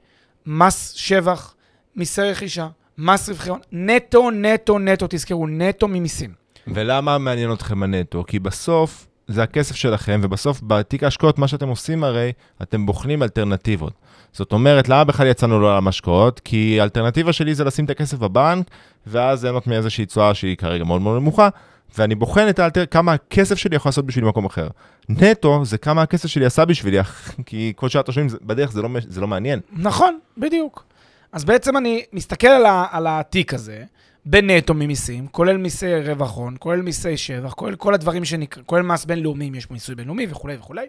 מס 0.47 0.93
שבח, 0.93 1.55
מיסי 1.97 2.23
רכישה, 2.23 2.69
מס 2.99 3.29
רווחי 3.29 3.51
הון, 3.51 3.61
נטו, 3.73 4.31
נטו, 4.31 4.79
נטו, 4.79 5.07
תזכרו, 5.11 5.47
נטו 5.47 5.89
ממיסים. 5.89 6.33
ולמה 6.67 7.19
מעניין 7.19 7.53
אתכם 7.53 7.83
הנטו? 7.83 8.25
כי 8.27 8.39
בסוף 8.39 9.07
זה 9.31 9.43
הכסף 9.43 9.75
שלכם, 9.75 10.21
ובסוף 10.23 10.61
בתיק 10.67 11.03
ההשקעות, 11.03 11.39
מה 11.39 11.49
שאתם 11.49 11.69
עושים 11.69 12.05
הרי, 12.05 12.33
אתם 12.63 12.87
בוחנים 12.87 13.23
אלטרנטיבות. 13.23 13.93
זאת 14.33 14.53
אומרת, 14.53 14.89
למה 14.89 15.05
בכלל 15.05 15.27
יצאנו 15.27 15.61
לעולם 15.61 15.89
השקעות? 15.89 16.41
כי 16.41 16.81
האלטרנטיבה 16.81 17.33
שלי 17.33 17.55
זה 17.55 17.65
לשים 17.65 17.85
את 17.85 17.91
הכסף 17.91 18.19
בבנק, 18.19 18.67
ואז 19.07 19.45
ליהנות 19.45 19.67
מאיזושהי 19.67 20.07
תשואה 20.07 20.35
שהיא 20.35 20.57
כרגע 20.57 20.85
מאוד 20.85 21.03
מאוד 21.03 21.17
נמוכה, 21.17 21.49
ואני 21.99 22.15
בוחן 22.15 22.49
את 22.49 22.59
האלטר... 22.59 22.87
כמה 22.87 23.13
הכסף 23.13 23.59
שלי 23.59 23.77
יכול 23.77 23.89
לעשות 23.89 24.07
בשבילי 24.07 24.27
במקום 24.27 24.45
אחר. 24.45 24.69
נטו 25.09 25.65
זה 25.65 25.79
כמה 25.79 26.03
הכסף 26.03 26.29
שלי 26.29 26.47
עשה 26.47 26.65
בשבילי, 26.65 26.99
כי 27.47 27.73
כל 27.77 27.89
שעה 27.89 28.03
תושבים 28.03 28.27
בדרך 28.43 28.73
זה 28.73 28.83
לא, 28.83 28.89
זה 29.09 29.21
לא 29.21 29.29
מעניין. 29.29 29.61
נכון, 29.73 30.19
בדיוק. 30.39 30.85
אז 31.33 31.45
בעצם 31.45 31.77
אני 31.77 32.05
מסתכל 32.13 32.47
על, 32.47 32.67
ה, 32.67 32.87
על 32.91 33.07
התיק 33.07 33.55
הזה, 33.55 33.85
בנטו 34.25 34.75
ממיסים, 34.75 35.27
כולל 35.29 35.57
מיסי 35.57 35.95
רווח 35.95 36.37
הון, 36.37 36.57
כולל 36.59 36.83
מיסי 36.83 37.17
שבח, 37.17 37.53
כולל 37.53 37.77
כל 37.77 37.95
הדברים 37.95 38.25
שנקרא, 38.25 38.63
כולל 38.67 38.83
מס 38.83 39.05
בינלאומי, 39.05 39.49
אם 39.49 39.55
יש 39.55 39.71
מיסוי 39.71 39.95
בינלאומי 39.95 40.27
וכולי 40.31 40.57
וכולי, 40.57 40.87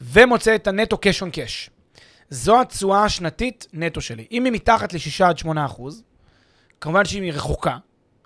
ומוצא 0.00 0.54
את 0.54 0.66
הנטו 0.66 0.96
cash 0.96 1.22
on 1.22 1.34
cash. 1.34 1.70
זו 2.30 2.60
התשואה 2.60 3.04
השנתית 3.04 3.66
נטו 3.72 4.00
שלי. 4.00 4.26
אם 4.32 4.44
היא 4.44 4.52
מתחת 4.52 4.92
ל-6 4.92 5.24
עד 5.24 5.38
8 5.38 5.66
אחוז, 5.66 6.02
כמובן 6.80 7.04
שאם 7.04 7.22
היא 7.22 7.32
רחוקה, 7.32 7.76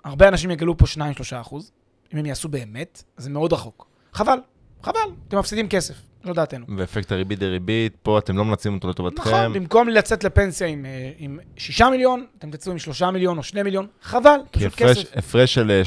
הרבה 0.03 0.27
אנשים 0.27 0.51
יגלו 0.51 0.77
פה 0.77 0.85
2-3 0.85 0.97
אחוז, 1.41 1.71
אם 2.13 2.19
הם 2.19 2.25
יעשו 2.25 2.49
באמת, 2.49 3.03
זה 3.17 3.29
מאוד 3.29 3.53
רחוק. 3.53 3.87
חבל, 4.13 4.37
חבל, 4.83 4.99
אתם 5.27 5.39
מפסידים 5.39 5.69
כסף, 5.69 5.95
לא 6.25 6.33
דעתנו. 6.33 6.65
ואפקט 6.77 7.11
הריבית 7.11 7.39
דריבית, 7.39 7.95
פה 8.03 8.19
אתם 8.19 8.37
לא 8.37 8.45
מנצלים 8.45 8.73
אותו 8.73 8.89
לטובתכם. 8.89 9.29
נכון, 9.29 9.53
במקום 9.53 9.89
לצאת 9.89 10.23
לפנסיה 10.23 10.67
עם, 10.67 10.85
אה, 10.85 11.11
עם 11.17 11.39
6 11.57 11.81
מיליון, 11.81 12.25
אתם 12.37 12.51
תצאו 12.51 12.71
עם 12.71 12.79
3 12.79 13.03
מיליון 13.03 13.37
או 13.37 13.43
2 13.43 13.65
מיליון, 13.65 13.87
חבל, 14.01 14.37
כי 14.51 14.59
פשוט 14.59 14.75
כסף. 14.75 15.17
הפרש 15.17 15.53
של 15.53 15.71
אה, 15.71 15.81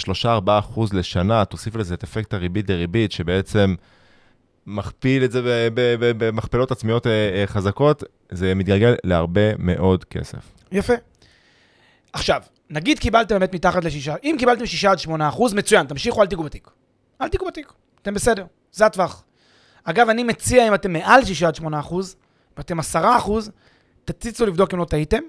3-4 0.44 0.58
אחוז 0.58 0.92
לשנה, 0.92 1.44
תוסיף 1.44 1.76
לזה 1.76 1.94
את 1.94 2.02
אפקט 2.04 2.34
הריבית 2.34 2.66
דריבית, 2.66 3.12
שבעצם 3.12 3.74
מכפיל 4.66 5.24
את 5.24 5.32
זה 5.32 5.68
במכפלות 5.98 6.70
עצמיות 6.70 7.06
אה, 7.06 7.12
אה, 7.12 7.46
חזקות, 7.46 8.04
זה 8.30 8.54
מתגלגל 8.54 8.94
להרבה 9.04 9.56
מאוד 9.58 10.04
כסף. 10.04 10.52
יפה. 10.72 10.94
עכשיו, 12.12 12.42
נגיד 12.70 12.98
קיבלתם 12.98 13.34
באמת 13.34 13.54
מתחת 13.54 13.84
ל-6, 13.84 14.10
אם 14.24 14.36
קיבלתם 14.38 14.66
6 14.66 14.84
עד 14.84 14.98
8 14.98 15.28
אחוז, 15.28 15.54
מצוין, 15.54 15.86
תמשיכו, 15.86 16.22
אל 16.22 16.26
תיגעו 16.26 16.44
בתיק. 16.44 16.68
אל 17.22 17.28
תיגעו 17.28 17.46
בתיק, 17.46 17.72
אתם 18.02 18.14
בסדר, 18.14 18.44
זה 18.72 18.86
הטווח. 18.86 19.22
אגב, 19.88 20.08
אני 20.08 20.22
מציע, 20.24 20.68
אם 20.68 20.74
אתם 20.74 20.92
מעל 20.92 21.24
6 21.24 21.42
עד 21.42 21.54
8 21.54 21.80
אחוז, 21.80 22.16
ואתם 22.56 22.80
10 22.80 23.16
אחוז, 23.16 23.50
תציצו 24.04 24.46
לבדוק 24.46 24.74
אם 24.74 24.78
לא 24.78 24.84
טעיתם. 24.84 25.22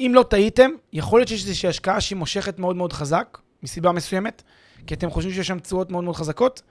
אם 0.00 0.12
לא 0.14 0.22
טעיתם, 0.22 0.70
יכול 0.92 1.20
להיות 1.20 1.28
שיש 1.28 1.42
איזושהי 1.44 1.68
השקעה 1.68 2.00
שהיא 2.00 2.16
מושכת 2.16 2.58
מאוד 2.58 2.76
מאוד 2.76 2.92
חזק, 2.92 3.38
מסיבה 3.62 3.92
מסוימת, 3.92 4.42
כי 4.86 4.94
אתם 4.94 5.10
חושבים 5.10 5.34
שיש 5.34 5.46
שם 5.46 5.58
תשואות 5.58 5.90
מאוד 5.90 6.04
מאוד 6.04 6.16
חזקות. 6.16 6.62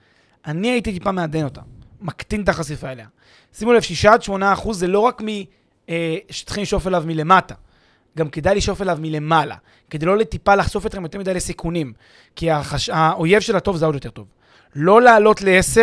אני 0.46 0.70
הייתי 0.70 0.92
טיפה 0.92 1.12
מעדן 1.12 1.44
אותה, 1.44 1.60
מקטין 2.00 2.42
את 2.42 2.48
החשיפה 2.48 2.92
אליה. 2.92 3.06
שימו 3.52 3.72
לב, 3.72 3.82
6 3.82 4.04
עד 4.04 4.22
8 4.22 4.52
אחוז 4.52 4.78
זה 4.78 4.86
לא 4.86 5.00
רק 5.00 5.22
מ... 5.22 5.26
אה, 5.88 6.16
שצריכים 6.30 6.62
לשאוף 6.62 6.86
אליו 6.86 7.02
מלמטה, 7.06 7.54
גם 8.18 8.28
כדאי 8.28 8.54
לשאוף 8.54 8.82
אליו 8.82 8.98
מלמעלה, 9.00 9.56
כדי 9.90 10.06
לא 10.06 10.18
לטיפה 10.18 10.54
לחשוף 10.54 10.86
אתכם 10.86 11.02
יותר 11.02 11.18
מדי 11.18 11.34
לסיכונים, 11.34 11.92
כי 12.36 12.50
החש... 12.50 12.88
האויב 12.88 13.40
של 13.40 13.56
הטוב 13.56 13.76
זה 13.76 13.86
עוד 13.86 13.94
יותר 13.94 14.10
טוב. 14.10 14.26
לא 14.74 15.02
לעלות 15.02 15.42
ל-10 15.42 15.80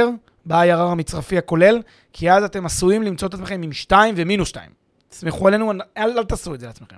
ב-IRR 0.47 0.91
המצרפי 0.91 1.37
הכולל, 1.37 1.81
כי 2.13 2.31
אז 2.31 2.43
אתם 2.43 2.65
עשויים 2.65 3.03
למצוא 3.03 3.27
את 3.27 3.33
עצמכם 3.33 3.61
עם 3.61 3.73
2 3.73 4.13
ומינוס 4.17 4.49
2. 4.49 4.71
תסמכו 5.09 5.47
עלינו, 5.47 5.71
אל, 5.71 5.81
אל 6.17 6.23
תעשו 6.23 6.55
את 6.55 6.59
זה 6.59 6.65
לעצמכם. 6.65 6.95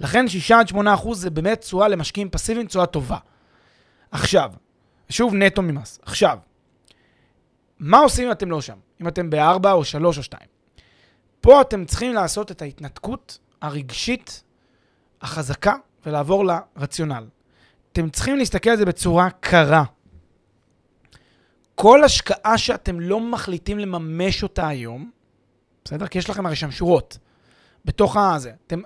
לכן 0.00 0.28
6 0.28 0.50
עד 0.50 0.68
8 0.68 0.94
אחוז 0.94 1.20
זה 1.20 1.30
באמת 1.30 1.60
תשואה 1.60 1.88
למשקיעים 1.88 2.30
פסיביים, 2.30 2.66
תשואה 2.66 2.86
טובה. 2.86 3.18
עכשיו, 4.10 4.52
שוב 5.08 5.34
נטו 5.34 5.62
ממס. 5.62 5.98
עכשיו, 6.02 6.38
מה 7.78 7.98
עושים 7.98 8.26
אם 8.26 8.32
אתם 8.32 8.50
לא 8.50 8.60
שם? 8.60 8.76
אם 9.02 9.08
אתם 9.08 9.30
ב-4 9.30 9.70
או 9.70 9.84
3 9.84 10.18
או 10.18 10.22
2? 10.22 10.42
פה 11.40 11.60
אתם 11.60 11.84
צריכים 11.84 12.14
לעשות 12.14 12.50
את 12.50 12.62
ההתנתקות 12.62 13.38
הרגשית 13.62 14.42
החזקה 15.22 15.74
ולעבור 16.06 16.44
לרציונל. 16.46 17.24
אתם 17.92 18.10
צריכים 18.10 18.36
להסתכל 18.36 18.70
על 18.70 18.76
זה 18.76 18.84
בצורה 18.84 19.30
קרה. 19.30 19.84
כל 21.76 22.04
השקעה 22.04 22.58
שאתם 22.58 23.00
לא 23.00 23.20
מחליטים 23.20 23.78
לממש 23.78 24.42
אותה 24.42 24.68
היום, 24.68 25.10
בסדר? 25.84 26.06
כי 26.06 26.18
יש 26.18 26.30
לכם 26.30 26.46
הרי 26.46 26.56
שם 26.56 26.70
שורות. 26.70 27.18
בתוך 27.84 28.16
הזה. 28.16 28.52
אתם 28.66 28.80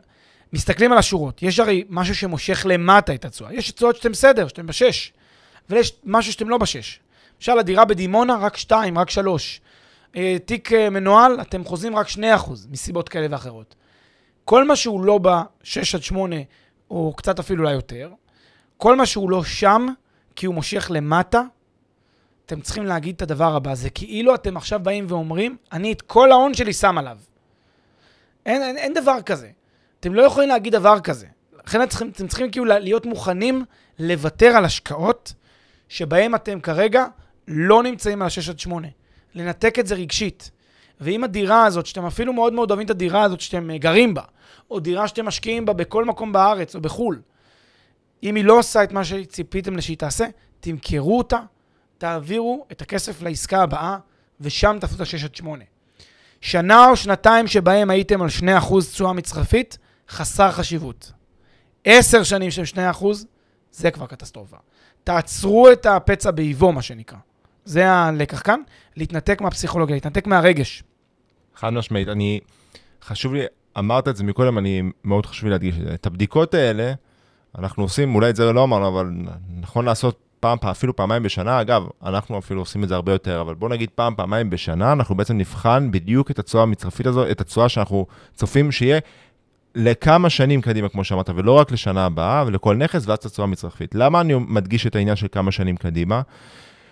מסתכלים 0.53 0.93
על 0.93 0.99
השורות. 0.99 1.43
יש 1.43 1.59
הרי 1.59 1.85
משהו 1.89 2.15
שמושך 2.15 2.67
למטה 2.69 3.15
את 3.15 3.25
התשואה. 3.25 3.55
יש 3.55 3.71
תשואות 3.71 3.97
שאתם 3.97 4.13
בסדר, 4.13 4.49
שאתם 4.49 4.67
בשש. 4.67 5.13
אבל 5.69 5.79
יש 5.79 5.93
משהו 6.05 6.33
שאתם 6.33 6.49
לא 6.49 6.59
בשש. 6.59 7.01
למשל, 7.37 7.59
הדירה 7.59 7.85
בדימונה, 7.85 8.37
רק 8.37 8.57
שתיים, 8.57 8.99
רק 8.99 9.11
שלוש. 9.11 9.61
אה, 10.17 10.37
תיק 10.45 10.73
אה, 10.73 10.91
מנוהל, 10.91 11.41
אתם 11.41 11.65
חוזים 11.65 11.97
רק 11.97 12.09
שני 12.09 12.35
אחוז, 12.35 12.67
מסיבות 12.71 13.09
כאלה 13.09 13.27
ואחרות. 13.31 13.75
כל 14.45 14.65
מה 14.65 14.77
שהוא 14.77 15.05
לא 15.05 15.19
בשש 15.19 15.95
עד 15.95 16.03
שמונה, 16.03 16.37
או 16.91 17.15
קצת 17.17 17.39
אפילו 17.39 17.65
אולי 17.65 17.75
יותר, 17.75 18.11
כל 18.77 18.97
מה 18.97 19.07
שהוא 19.07 19.31
לא 19.31 19.45
שם, 19.45 19.87
כי 20.37 20.47
הוא 20.47 20.55
מושך 20.55 20.91
למטה, 20.95 21.43
אתם 22.53 22.61
צריכים 22.61 22.87
להגיד 22.87 23.15
את 23.15 23.23
הדבר 23.23 23.57
הבא, 23.57 23.75
זה 23.75 23.91
כאילו 23.91 24.35
אתם 24.35 24.57
עכשיו 24.57 24.81
באים 24.81 25.07
ואומרים, 25.09 25.57
אני 25.73 25.93
את 25.93 26.03
כל 26.03 26.33
ההון 26.33 26.55
שלי 26.55 26.73
שם 26.73 26.99
עליו. 26.99 27.19
אין, 28.47 28.63
אין, 28.63 28.77
אין 28.77 28.95
דבר 28.95 29.23
כזה. 29.27 29.51
אתם 30.01 30.15
לא 30.15 30.23
יכולים 30.23 30.49
להגיד 30.49 30.73
דבר 30.73 31.01
כזה. 31.01 31.27
לכן 31.65 31.83
אתם 31.83 32.09
אתם 32.09 32.29
צריכים 32.29 32.51
כאילו 32.51 32.65
להיות 32.65 33.07
מוכנים 33.07 33.65
לוותר 33.99 34.47
על 34.47 34.65
השקעות 34.65 35.35
שבהם 35.89 36.35
אתם 36.35 36.61
כרגע 36.61 37.07
לא 37.49 37.83
נמצאים 37.83 38.23
על 38.23 38.29
ה-6 38.29 38.51
עד 38.51 38.59
8. 38.59 38.89
לנתק 39.35 39.79
את 39.79 39.87
זה 39.87 39.95
רגשית. 39.95 40.51
ואם 41.01 41.25
הדירה 41.25 41.65
הזאת, 41.65 41.87
שאתם 41.87 42.07
אפילו 42.07 42.33
מאוד 42.33 42.53
מאוד 42.53 42.71
אוהבים 42.71 42.87
את 42.87 42.91
הדירה 42.91 43.23
הזאת 43.23 43.41
שאתם 43.41 43.77
גרים 43.77 44.15
בה, 44.15 44.23
או 44.71 44.81
דירה 44.81 45.09
שאתם 45.09 45.27
משקיעים 45.27 45.67
בה 45.67 45.73
בכל 45.73 46.05
מקום 46.05 46.33
בארץ 46.33 46.75
או 46.75 46.81
בחו"ל, 46.81 47.21
אם 48.23 48.35
היא 48.35 48.45
לא 48.45 48.59
עושה 48.59 48.83
את 48.83 48.93
מה 48.93 49.05
שציפיתם 49.05 49.81
שהיא 49.81 49.97
תעשה, 49.97 50.27
תמכרו 50.61 51.19
אותה, 51.19 51.39
תעבירו 52.01 52.67
את 52.73 52.83
הכסף 52.83 53.23
לעסקה 53.23 53.63
הבאה, 53.63 53.99
ושם 54.41 54.77
תעשו 54.81 54.95
את 54.95 55.01
ה-6 55.01 55.25
עד 55.25 55.35
8. 55.35 55.65
שנה 56.41 56.89
או 56.89 56.97
שנתיים 56.97 57.47
שבהם 57.47 57.91
הייתם 57.91 58.23
על 58.23 58.29
2% 58.29 58.43
תשואה 58.93 59.13
מצרפית, 59.13 59.79
חסר 60.09 60.53
חשיבות. 60.53 61.13
עשר 61.85 62.23
שנים 62.23 62.51
שהם 62.51 62.65
2%, 62.93 63.05
זה 63.73 63.91
כבר 63.91 64.07
קטסטרופה. 64.07 64.57
תעצרו 65.05 65.73
את 65.73 65.87
הפצע 65.87 66.31
באיבו, 66.31 66.73
מה 66.73 66.83
שנקרא. 66.83 67.19
זה 67.65 67.91
הלקח 67.91 68.43
כאן, 68.43 68.61
להתנתק 68.97 69.41
מהפסיכולוגיה, 69.41 69.97
להתנתק 69.97 70.27
מהרגש. 70.27 70.83
חד 71.55 71.71
משמעית, 71.71 72.09
אני, 72.09 72.41
חשוב 73.03 73.35
לי, 73.35 73.45
אמרת 73.79 74.09
את 74.09 74.17
זה 74.17 74.25
מקודם, 74.25 74.59
אני, 74.59 74.83
מאוד 75.05 75.27
חשוב 75.27 75.45
לי 75.45 75.51
להדגיש 75.51 75.75
את 75.77 75.85
זה. 75.85 75.95
את 75.95 76.07
הבדיקות 76.07 76.55
האלה, 76.55 76.93
אנחנו 77.59 77.83
עושים, 77.83 78.15
אולי 78.15 78.31
את 78.31 78.37
זה 78.37 78.53
לא 78.53 78.65
אמרנו, 78.65 78.89
אבל 78.89 79.11
נכון 79.61 79.85
לעשות 79.85 80.30
פעם, 80.41 80.59
אפילו 80.71 80.97
פעמיים 80.97 81.23
בשנה, 81.23 81.61
אגב, 81.61 81.87
אנחנו 82.05 82.39
אפילו 82.39 82.61
עושים 82.61 82.85
את 82.85 82.89
זה 82.89 82.95
הרבה 82.95 83.13
יותר, 83.13 83.41
אבל 83.41 83.55
בוא 83.55 83.69
נגיד 83.69 83.91
פעם, 83.95 84.15
פעמיים 84.15 84.51
בשנה, 84.51 84.93
אנחנו 84.93 85.15
בעצם 85.15 85.39
נבחן 85.39 85.91
בדיוק 85.91 86.31
את 86.31 86.39
התשואה 86.39 86.63
המצרפית 86.63 87.07
הזו, 87.07 87.31
את 87.31 87.41
התשואה 87.41 87.69
שאנחנו 87.69 88.07
צופים 88.35 88.73
שיהיה 88.73 88.99
לכמה 89.75 90.31
שנים 90.31 90.61
קדימה, 90.61 90.89
כמו 90.89 91.05
שאמרת, 91.05 91.31
ולא 91.35 91.53
רק 91.53 91.73
לשנה 91.73 92.07
הבאה, 92.07 92.45
ולכל 92.47 92.77
נכס, 92.77 93.07
ואז 93.07 93.19
את 93.19 93.25
התשואה 93.25 93.45
המצרפית. 93.45 93.95
למה 93.95 94.21
אני 94.21 94.35
מדגיש 94.49 94.87
את 94.87 94.97
העניין 94.97 95.17
של 95.17 95.27
כמה 95.33 95.53
שנים 95.53 95.77
קדימה? 95.77 96.21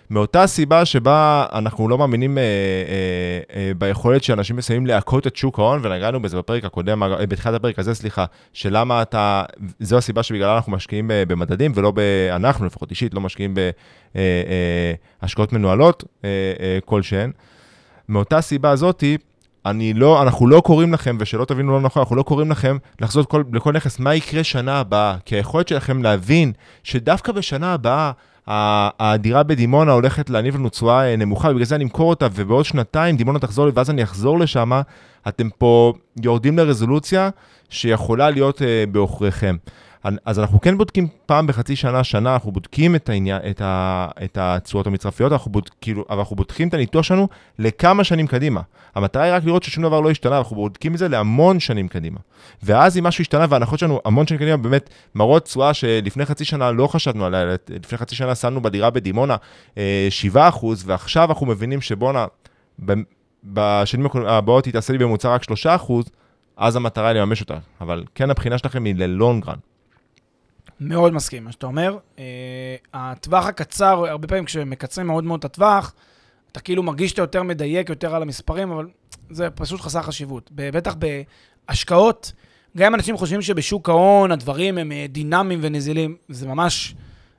מאותה 0.09 0.47
סיבה 0.47 0.85
שבה 0.85 1.45
אנחנו 1.53 1.89
לא 1.89 1.97
מאמינים 1.97 2.37
אה, 2.37 2.43
אה, 2.43 3.55
אה, 3.55 3.71
ביכולת 3.77 4.23
שאנשים 4.23 4.55
מסיימים 4.55 4.87
להכות 4.87 5.27
את 5.27 5.35
שוק 5.35 5.59
ההון, 5.59 5.79
ונגענו 5.83 6.21
בזה 6.21 6.37
בפרק 6.37 6.65
הקודם, 6.65 7.03
אה, 7.03 7.25
בתחילת 7.25 7.55
הפרק 7.55 7.79
הזה, 7.79 7.95
סליחה, 7.95 8.25
שלמה 8.53 9.01
אתה, 9.01 9.43
זו 9.79 9.97
הסיבה 9.97 10.23
שבגללה 10.23 10.55
אנחנו 10.55 10.71
משקיעים 10.71 11.11
במדדים, 11.27 11.71
ולא 11.75 11.91
ב... 11.95 11.99
אנחנו 12.31 12.65
לפחות 12.65 12.91
אישית 12.91 13.13
לא 13.13 13.21
משקיעים 13.21 13.53
בהשקעות 15.21 15.49
אה, 15.49 15.55
אה, 15.55 15.59
מנוהלות 15.59 16.03
אה, 16.23 16.29
אה, 16.59 16.79
כלשהן. 16.85 17.31
מאותה 18.09 18.41
סיבה 18.41 18.69
הזאתי, 18.69 19.17
אני 19.65 19.93
לא, 19.93 20.21
אנחנו 20.21 20.47
לא 20.47 20.61
קוראים 20.61 20.93
לכם, 20.93 21.17
ושלא 21.19 21.45
תבינו 21.45 21.71
לא 21.71 21.81
נכון, 21.81 22.01
אנחנו 22.01 22.15
לא 22.15 22.23
קוראים 22.23 22.51
לכם 22.51 22.77
לחזות 23.01 23.29
כל, 23.29 23.43
לכל 23.53 23.73
נכס 23.73 23.99
מה 23.99 24.15
יקרה 24.15 24.43
שנה 24.43 24.79
הבאה, 24.79 25.15
כי 25.25 25.35
היכולת 25.35 25.67
שלכם 25.67 26.03
להבין 26.03 26.51
שדווקא 26.83 27.31
בשנה 27.31 27.73
הבאה 27.73 28.11
הדירה 28.49 29.43
בדימונה 29.43 29.91
הולכת 29.91 30.29
להניב 30.29 30.55
לנו 30.55 30.69
תשואה 30.69 31.11
אה, 31.11 31.15
נמוכה, 31.15 31.49
ובגלל 31.49 31.65
זה 31.65 31.75
אני 31.75 31.83
אמכור 31.83 32.09
אותה, 32.09 32.27
ובעוד 32.33 32.65
שנתיים 32.65 33.17
דימונה 33.17 33.39
תחזור 33.39 33.65
לי, 33.65 33.71
ואז 33.75 33.89
אני 33.89 34.03
אחזור 34.03 34.39
לשם, 34.39 34.71
אתם 35.27 35.49
פה 35.57 35.93
יורדים 36.23 36.57
לרזולוציה 36.57 37.29
שיכולה 37.69 38.29
להיות 38.29 38.57
uh, 38.57 38.61
בעוכריכם. 38.91 39.55
אז 40.03 40.39
אנחנו 40.39 40.61
כן 40.61 40.77
בודקים 40.77 41.07
פעם 41.25 41.47
בחצי 41.47 41.75
שנה, 41.75 42.03
שנה, 42.03 42.33
אנחנו 42.33 42.51
בודקים 42.51 42.95
את, 42.95 43.09
העניין, 43.09 43.41
את, 43.49 43.61
ה, 43.61 44.07
את 44.23 44.37
התשואות 44.41 44.87
המצרפיות, 44.87 45.31
אנחנו 45.31 45.51
בוד, 45.51 45.69
כאילו, 45.81 46.05
אבל 46.09 46.19
אנחנו 46.19 46.35
בודקים 46.35 46.67
את 46.67 46.73
הניתוח 46.73 47.03
שלנו 47.03 47.27
לכמה 47.59 48.03
שנים 48.03 48.27
קדימה. 48.27 48.61
המטרה 48.95 49.23
היא 49.23 49.33
רק 49.33 49.43
לראות 49.45 49.63
ששום 49.63 49.83
דבר 49.83 49.99
לא 49.99 50.11
השתנה, 50.11 50.37
אנחנו 50.37 50.55
בודקים 50.55 50.93
את 50.93 50.97
זה 50.97 51.07
להמון 51.07 51.59
שנים 51.59 51.87
קדימה. 51.87 52.19
ואז 52.63 52.97
אם 52.97 53.03
משהו 53.03 53.21
השתנה 53.21 53.45
וההנחות 53.49 53.79
שלנו 53.79 53.99
המון 54.05 54.27
שנים 54.27 54.39
קדימה 54.39 54.57
באמת 54.57 54.89
מראות 55.15 55.43
תשואה 55.43 55.73
שלפני 55.73 56.25
חצי 56.25 56.45
שנה 56.45 56.71
לא 56.71 56.87
חשבנו 56.87 57.25
עליה, 57.25 57.55
לפני 57.69 57.97
חצי 57.97 58.15
שנה 58.15 58.35
שמנו 58.35 58.61
בדירה 58.61 58.89
בדימונה 58.89 59.35
7%, 59.75 59.77
אה, 59.77 59.79
ועכשיו 60.85 61.29
אנחנו 61.29 61.45
מבינים 61.45 61.81
שבואנה, 61.81 62.25
בשנים 63.43 64.07
הבאות 64.27 64.65
היא 64.65 64.73
תעשה 64.73 64.93
לי 64.93 64.99
בממוצע 64.99 65.33
רק 65.33 65.43
3%, 65.43 65.91
אז 66.57 66.75
המטרה 66.75 67.07
היא 67.07 67.19
לממש 67.19 67.41
אותה. 67.41 67.57
אבל 67.81 68.03
כן, 68.15 68.29
הבחינה 68.29 68.57
שלכם 68.57 68.85
היא 68.85 68.95
ללונגרן. 68.95 69.57
מאוד 70.79 71.13
מסכים, 71.13 71.43
מה 71.43 71.51
שאתה 71.51 71.65
אומר. 71.65 71.97
Uh, 72.15 72.19
הטווח 72.93 73.45
הקצר, 73.45 74.05
הרבה 74.07 74.27
פעמים 74.27 74.45
כשמקצרים 74.45 75.07
מאוד 75.07 75.23
מאוד 75.23 75.39
את 75.39 75.45
הטווח, 75.45 75.93
אתה 76.51 76.59
כאילו 76.59 76.83
מרגיש 76.83 77.11
שאתה 77.11 77.21
יותר 77.21 77.43
מדייק, 77.43 77.89
יותר 77.89 78.15
על 78.15 78.21
המספרים, 78.21 78.71
אבל 78.71 78.87
זה 79.29 79.49
פשוט 79.49 79.81
חסר 79.81 80.01
חשיבות. 80.01 80.49
בטח 80.55 80.95
בהשקעות, 81.67 82.31
גם 82.77 82.85
אם 82.85 82.95
אנשים 82.95 83.17
חושבים 83.17 83.41
שבשוק 83.41 83.89
ההון 83.89 84.31
הדברים 84.31 84.77
הם 84.77 84.91
אה, 84.91 85.05
דינמיים 85.09 85.59
ונזילים, 85.61 86.15
זה 86.29 86.47
ממש 86.47 86.95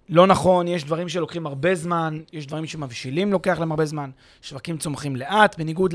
לא 0.09 0.27
נכון. 0.27 0.69
יש 0.69 0.85
דברים 0.85 1.09
שלוקחים 1.09 1.47
הרבה 1.47 1.75
זמן, 1.75 2.21
יש 2.33 2.47
דברים 2.47 2.67
שמבשילים 2.67 3.33
לוקח 3.33 3.59
להם 3.59 3.71
הרבה 3.71 3.85
זמן, 3.85 4.11
שווקים 4.43 4.79
צומחים 4.79 5.17
לאט, 5.17 5.59
בניגוד 5.59 5.95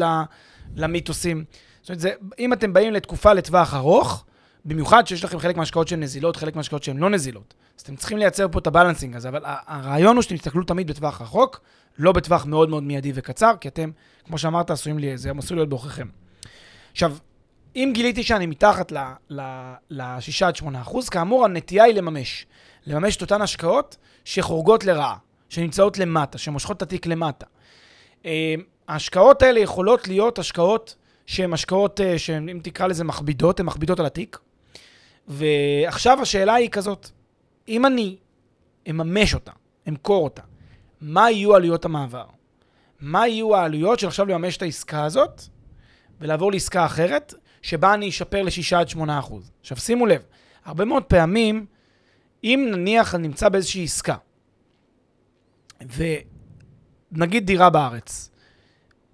למיתוסים. 0.75 1.43
זאת 1.81 1.89
אומרת, 1.89 1.99
זה, 1.99 2.11
אם 2.39 2.53
אתם 2.53 2.73
באים 2.73 2.93
לתקופה 2.93 3.33
לטווח 3.33 3.73
ארוך, 3.73 4.25
במיוחד 4.65 5.07
שיש 5.07 5.23
לכם 5.23 5.39
חלק 5.39 5.57
מהשקעות 5.57 5.87
שהן 5.87 6.03
נזילות, 6.03 6.35
חלק 6.35 6.55
מהשקעות 6.55 6.83
שהן 6.83 6.97
לא 6.97 7.09
נזילות. 7.09 7.53
אז 7.77 7.81
אתם 7.81 7.95
צריכים 7.95 8.17
לייצר 8.17 8.47
פה 8.51 8.59
את 8.59 8.67
הבלנסינג 8.67 9.15
הזה, 9.15 9.29
אבל 9.29 9.41
הרעיון 9.45 10.15
הוא 10.15 10.23
שאתם 10.23 10.37
תסתכלו 10.37 10.63
תמיד 10.63 10.87
בטווח 10.87 11.21
רחוק, 11.21 11.61
לא 11.97 12.11
בטווח 12.11 12.45
מאוד 12.45 12.69
מאוד 12.69 12.83
מיידי 12.83 13.11
וקצר, 13.15 13.51
כי 13.61 13.67
אתם, 13.67 13.91
כמו 14.25 14.37
שאמרת, 14.37 14.71
עשויים 14.71 14.99
לי, 14.99 15.17
זה 15.17 15.31
עשוי 15.37 15.57
להיות 15.57 15.69
בעוכריכם. 15.69 16.07
עכשיו, 16.91 17.15
אם 17.75 17.91
גיליתי 17.93 18.23
שאני 18.23 18.45
מתחת 18.45 18.91
ל-6 19.29 20.45
עד 20.45 20.55
8 20.55 20.81
אחוז, 20.81 21.09
כאמור, 21.09 21.45
הנטייה 21.45 21.83
היא 21.83 21.95
לממש. 21.95 22.45
לממש 22.87 23.15
את 23.15 23.21
אותן 23.21 23.41
השקעות 23.41 23.97
שחורגות 24.25 24.83
לרעה, 24.83 25.17
שנמצאות 25.49 25.97
למטה, 25.97 26.37
שמושכות 26.37 26.77
את 26.77 26.81
התיק 26.81 27.05
למטה. 27.05 27.45
אה, 28.25 28.55
ההשקעות 28.87 29.41
האלה 29.41 29.59
יכולות 29.59 30.07
להיות 30.07 30.39
השקעות 30.39 30.95
שהן 31.25 31.53
השקעות, 31.53 32.01
אה, 32.01 32.19
שהן, 32.19 32.49
אם 32.49 32.59
תקרא 32.63 32.87
לזה 32.87 33.03
מכבידות, 33.03 33.59
הן 33.59 33.65
מכבידות 33.65 33.99
על 33.99 34.05
התיק. 34.05 34.37
ועכשיו 35.27 36.21
השאלה 36.21 36.53
היא 36.53 36.69
כזאת, 36.69 37.09
אם 37.67 37.85
אני 37.85 38.17
אממש 38.89 39.33
אותה, 39.33 39.51
אמכור 39.87 40.23
אותה, 40.23 40.41
מה 41.01 41.31
יהיו 41.31 41.55
עלויות 41.55 41.85
המעבר? 41.85 42.25
מה 42.99 43.27
יהיו 43.27 43.55
העלויות 43.55 43.99
של 43.99 44.07
עכשיו 44.07 44.25
לממש 44.25 44.57
את 44.57 44.61
העסקה 44.61 45.03
הזאת 45.03 45.41
ולעבור 46.19 46.51
לעסקה 46.51 46.85
אחרת, 46.85 47.33
שבה 47.61 47.93
אני 47.93 48.09
אשפר 48.09 48.41
ל-6 48.41 48.75
עד 48.75 48.89
8 48.89 49.19
אחוז. 49.19 49.51
עכשיו 49.61 49.77
שימו 49.77 50.05
לב, 50.05 50.25
הרבה 50.65 50.85
מאוד 50.85 51.03
פעמים, 51.03 51.65
אם 52.43 52.67
נניח 52.71 53.15
אני 53.15 53.27
נמצא 53.27 53.49
באיזושהי 53.49 53.83
עסקה, 53.83 54.15
ונגיד 57.11 57.45
דירה 57.45 57.69
בארץ, 57.69 58.29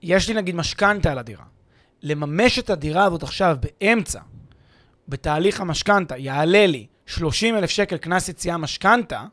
יש 0.01 0.27
לי 0.29 0.33
נגיד 0.33 0.55
משכנתה 0.55 1.11
על 1.11 1.17
הדירה, 1.17 1.45
לממש 2.01 2.59
את 2.59 2.69
הדירה 2.69 3.05
הזאת 3.05 3.23
עכשיו 3.23 3.57
באמצע, 3.59 4.19
בתהליך 5.11 5.61
המשכנתה, 5.61 6.17
יעלה 6.17 6.65
לי 6.65 6.87
30 7.05 7.57
אלף 7.57 7.69
שקל 7.69 7.97
קנס 7.97 8.29
יציאה 8.29 8.57
משכנתה, 8.57 9.23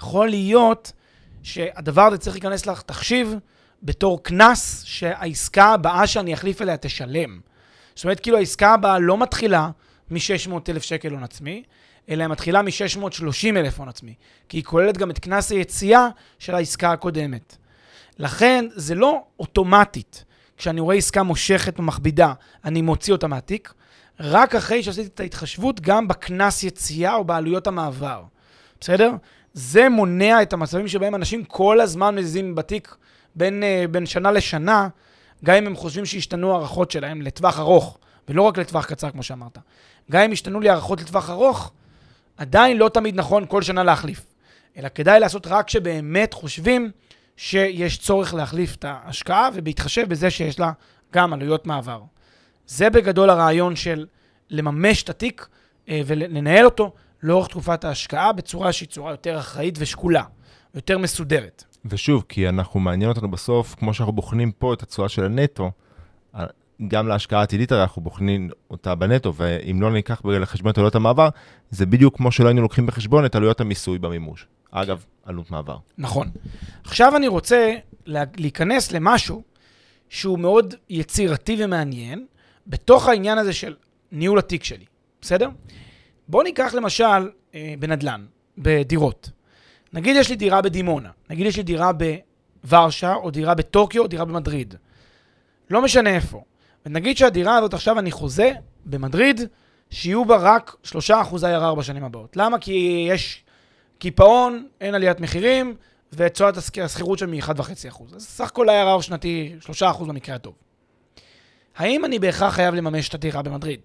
יכול 0.00 0.28
להיות 0.28 0.92
שהדבר 1.42 2.02
הזה 2.02 2.18
צריך 2.18 2.36
להיכנס 2.36 2.66
לך 2.66 2.82
תחשיב 2.82 3.34
בתור 3.82 4.22
קנס 4.22 4.82
שהעסקה 4.84 5.64
הבאה 5.64 6.06
שאני 6.06 6.34
אחליף 6.34 6.62
אליה 6.62 6.76
תשלם. 6.76 7.40
זאת 7.94 8.04
אומרת, 8.04 8.20
כאילו 8.20 8.38
העסקה 8.38 8.74
הבאה 8.74 8.98
לא 8.98 9.18
מתחילה 9.18 9.70
מ-600 10.10 10.52
אלף 10.68 10.82
שקל 10.82 11.12
הון 11.12 11.24
עצמי, 11.24 11.62
אלא 12.08 12.22
היא 12.22 12.30
מתחילה 12.30 12.62
מ-630 12.62 13.56
אלף 13.56 13.78
הון 13.78 13.88
עצמי, 13.88 14.14
כי 14.48 14.56
היא 14.56 14.64
כוללת 14.64 14.96
גם 14.98 15.10
את 15.10 15.18
קנס 15.18 15.50
היציאה 15.50 16.08
של 16.38 16.54
העסקה 16.54 16.92
הקודמת. 16.92 17.56
לכן, 18.18 18.64
זה 18.74 18.94
לא 18.94 19.22
אוטומטית. 19.38 20.24
כשאני 20.56 20.80
רואה 20.80 20.96
עסקה 20.96 21.22
מושכת 21.22 21.80
ומכבידה, 21.80 22.32
אני 22.64 22.82
מוציא 22.82 23.12
אותה 23.12 23.26
מהתיק, 23.26 23.72
רק 24.20 24.54
אחרי 24.54 24.82
שעשיתי 24.82 25.08
את 25.14 25.20
ההתחשבות 25.20 25.80
גם 25.80 26.08
בקנס 26.08 26.62
יציאה 26.62 27.14
או 27.14 27.24
בעלויות 27.24 27.66
המעבר. 27.66 28.22
בסדר? 28.80 29.10
זה 29.52 29.88
מונע 29.88 30.42
את 30.42 30.52
המצבים 30.52 30.88
שבהם 30.88 31.14
אנשים 31.14 31.44
כל 31.44 31.80
הזמן 31.80 32.14
מזיזים 32.14 32.54
בתיק 32.54 32.96
בין, 33.34 33.62
uh, 33.62 33.88
בין 33.88 34.06
שנה 34.06 34.32
לשנה, 34.32 34.88
גם 35.44 35.54
אם 35.54 35.66
הם 35.66 35.76
חושבים 35.76 36.06
שהשתנו 36.06 36.54
הערכות 36.54 36.90
שלהם 36.90 37.22
לטווח 37.22 37.58
ארוך, 37.58 37.98
ולא 38.28 38.42
רק 38.42 38.58
לטווח 38.58 38.86
קצר, 38.86 39.10
כמו 39.10 39.22
שאמרת. 39.22 39.58
גם 40.10 40.22
אם 40.22 40.32
השתנו 40.32 40.60
לי 40.60 40.68
הערכות 40.68 41.00
לטווח 41.00 41.30
ארוך, 41.30 41.72
עדיין 42.36 42.76
לא 42.76 42.88
תמיד 42.88 43.14
נכון 43.16 43.46
כל 43.46 43.62
שנה 43.62 43.82
להחליף. 43.82 44.26
אלא 44.76 44.88
כדאי 44.88 45.20
לעשות 45.20 45.46
רק 45.46 45.66
כשבאמת 45.66 46.34
חושבים 46.34 46.90
שיש 47.36 47.98
צורך 47.98 48.34
להחליף 48.34 48.74
את 48.74 48.84
ההשקעה, 48.84 49.48
ובהתחשב 49.54 50.08
בזה 50.08 50.30
שיש 50.30 50.60
לה 50.60 50.72
גם 51.12 51.32
עלויות 51.32 51.66
מעבר. 51.66 52.00
זה 52.66 52.90
בגדול 52.90 53.30
הרעיון 53.30 53.76
של 53.76 54.06
לממש 54.50 55.02
את 55.02 55.10
התיק 55.10 55.48
אה, 55.88 56.00
ולנהל 56.06 56.64
אותו 56.64 56.92
לאורך 57.22 57.48
תקופת 57.48 57.84
ההשקעה 57.84 58.32
בצורה 58.32 58.72
שהיא 58.72 58.88
צורה 58.88 59.10
יותר 59.10 59.38
אחראית 59.38 59.74
ושקולה, 59.78 60.22
יותר 60.74 60.98
מסודרת. 60.98 61.64
ושוב, 61.84 62.24
כי 62.28 62.48
אנחנו, 62.48 62.80
מעניין 62.80 63.10
אותנו 63.10 63.30
בסוף, 63.30 63.74
כמו 63.74 63.94
שאנחנו 63.94 64.12
בוחנים 64.12 64.52
פה 64.52 64.74
את 64.74 64.82
התשואה 64.82 65.08
של 65.08 65.24
הנטו, 65.24 65.70
גם 66.88 67.08
להשקעה 67.08 67.42
עתידית 67.42 67.72
הרי 67.72 67.82
אנחנו 67.82 68.02
בוחנים 68.02 68.50
אותה 68.70 68.94
בנטו, 68.94 69.34
ואם 69.34 69.82
לא 69.82 69.92
ניקח 69.92 70.22
לחשבון 70.24 70.72
את 70.72 70.78
עלויות 70.78 70.94
המעבר, 70.94 71.28
זה 71.70 71.86
בדיוק 71.86 72.16
כמו 72.16 72.32
שלא 72.32 72.48
היינו 72.48 72.62
לוקחים 72.62 72.86
בחשבון 72.86 73.24
את 73.24 73.34
עלויות 73.34 73.60
המיסוי 73.60 73.98
במימוש. 73.98 74.46
אגב, 74.70 75.04
עלות 75.24 75.50
מעבר. 75.50 75.76
נכון. 75.98 76.30
עכשיו 76.84 77.16
אני 77.16 77.28
רוצה 77.28 77.74
להיכנס 78.06 78.92
למשהו 78.92 79.42
שהוא 80.08 80.38
מאוד 80.38 80.74
יצירתי 80.90 81.56
ומעניין, 81.58 82.26
בתוך 82.66 83.08
העניין 83.08 83.38
הזה 83.38 83.52
של 83.52 83.74
ניהול 84.12 84.38
התיק 84.38 84.64
שלי, 84.64 84.84
בסדר? 85.20 85.48
בואו 86.28 86.42
ניקח 86.42 86.74
למשל 86.74 87.30
אה, 87.54 87.74
בנדל"ן, 87.78 88.24
בדירות. 88.58 89.30
נגיד 89.92 90.16
יש 90.16 90.30
לי 90.30 90.36
דירה 90.36 90.62
בדימונה, 90.62 91.10
נגיד 91.30 91.46
יש 91.46 91.56
לי 91.56 91.62
דירה 91.62 91.90
בוורשה, 92.64 93.14
או 93.14 93.30
דירה 93.30 93.54
בטוקיו, 93.54 94.02
או 94.02 94.08
דירה 94.08 94.24
במדריד. 94.24 94.74
לא 95.70 95.82
משנה 95.82 96.10
איפה. 96.10 96.42
ונגיד 96.86 97.16
שהדירה 97.16 97.56
הזאת 97.56 97.74
עכשיו 97.74 97.98
אני 97.98 98.10
חוזה 98.10 98.52
במדריד, 98.86 99.40
שיהיו 99.90 100.24
בה 100.24 100.36
רק 100.36 100.76
3% 100.84 100.90
IRR 101.34 101.74
בשנים 101.78 102.04
הבאות. 102.04 102.36
למה? 102.36 102.58
כי 102.58 103.06
יש 103.10 103.44
קיפאון, 103.98 104.66
אין 104.80 104.94
עליית 104.94 105.20
מחירים, 105.20 105.74
ותשואת 106.12 106.56
השכירות 106.84 107.18
שם 107.18 107.32
היא 107.32 107.42
1.5%. 107.42 108.16
אז 108.16 108.24
סך 108.24 108.46
הכל 108.46 108.68
IRR 108.68 109.02
שנתי 109.02 109.54
3% 109.80 110.04
במקרה 110.04 110.34
הטוב. 110.34 110.54
האם 111.76 112.04
אני 112.04 112.18
בהכרח 112.18 112.54
חייב 112.54 112.74
לממש 112.74 113.08
את 113.08 113.14
הדירה 113.14 113.42
במדריד? 113.42 113.80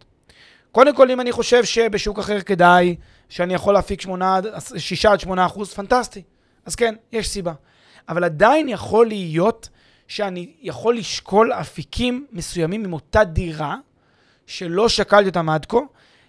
קודם 0.72 0.96
כל, 0.96 1.12
אם 1.12 1.22
אני 1.22 1.32
חושב 1.32 1.64
שבשוק 1.64 2.20
אחר 2.20 2.42
כדאי, 2.42 2.96
שאני 3.30 3.54
יכול 3.54 3.74
להפיק 3.74 4.02
6 4.78 5.06
עד 5.06 5.20
8 5.20 5.46
אחוז, 5.46 5.74
פנטסטי. 5.74 6.22
אז 6.66 6.76
כן, 6.76 6.96
יש 7.12 7.30
סיבה. 7.30 7.54
אבל 8.10 8.24
עדיין 8.24 8.70
יכול 8.70 9.08
להיות 9.08 9.70
שאני 10.08 10.54
יכול 10.62 10.98
לשקול 10.98 11.54
אפיקים 11.54 12.26
מסוימים 12.32 12.86
עם 12.86 12.94
אותה 12.94 13.24
דירה, 13.24 13.76
שלא 14.48 14.90
שקלתי 14.90 15.30
אותם 15.30 15.50
עד 15.50 15.66
כה, 15.66 15.78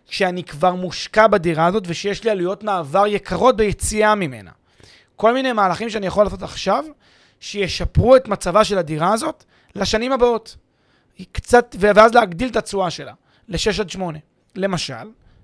כשאני 0.08 0.44
כבר 0.44 0.74
מושקע 0.74 1.26
בדירה 1.26 1.66
הזאת 1.66 1.84
ושיש 1.86 2.24
לי 2.24 2.30
עלויות 2.30 2.62
מעבר 2.62 3.06
יקרות 3.06 3.56
ביציאה 3.56 4.14
ממנה. 4.14 4.50
כל 5.16 5.34
מיני 5.34 5.52
מהלכים 5.52 5.90
שאני 5.90 6.06
יכול 6.06 6.24
לעשות 6.24 6.42
עכשיו, 6.42 6.84
שישפרו 7.40 8.16
את 8.16 8.28
מצבה 8.28 8.64
של 8.64 8.78
הדירה 8.78 9.12
הזאת 9.12 9.44
לשנים 9.74 10.12
הבאות. 10.12 10.56
קצת, 11.32 11.76
ואז 11.78 12.14
להגדיל 12.14 12.48
את 12.48 12.56
התשואה 12.56 12.90
שלה 12.90 13.12
ל-6 13.48 13.80
עד 13.80 13.90
8. 13.90 14.18
למשל, 14.56 14.94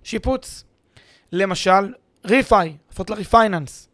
שיפוץ. 0.03 0.65
למשל, 1.33 1.93
refi, 2.25 2.77
לעשות 2.91 3.11
לה 3.11 3.17
refinance. 3.17 3.89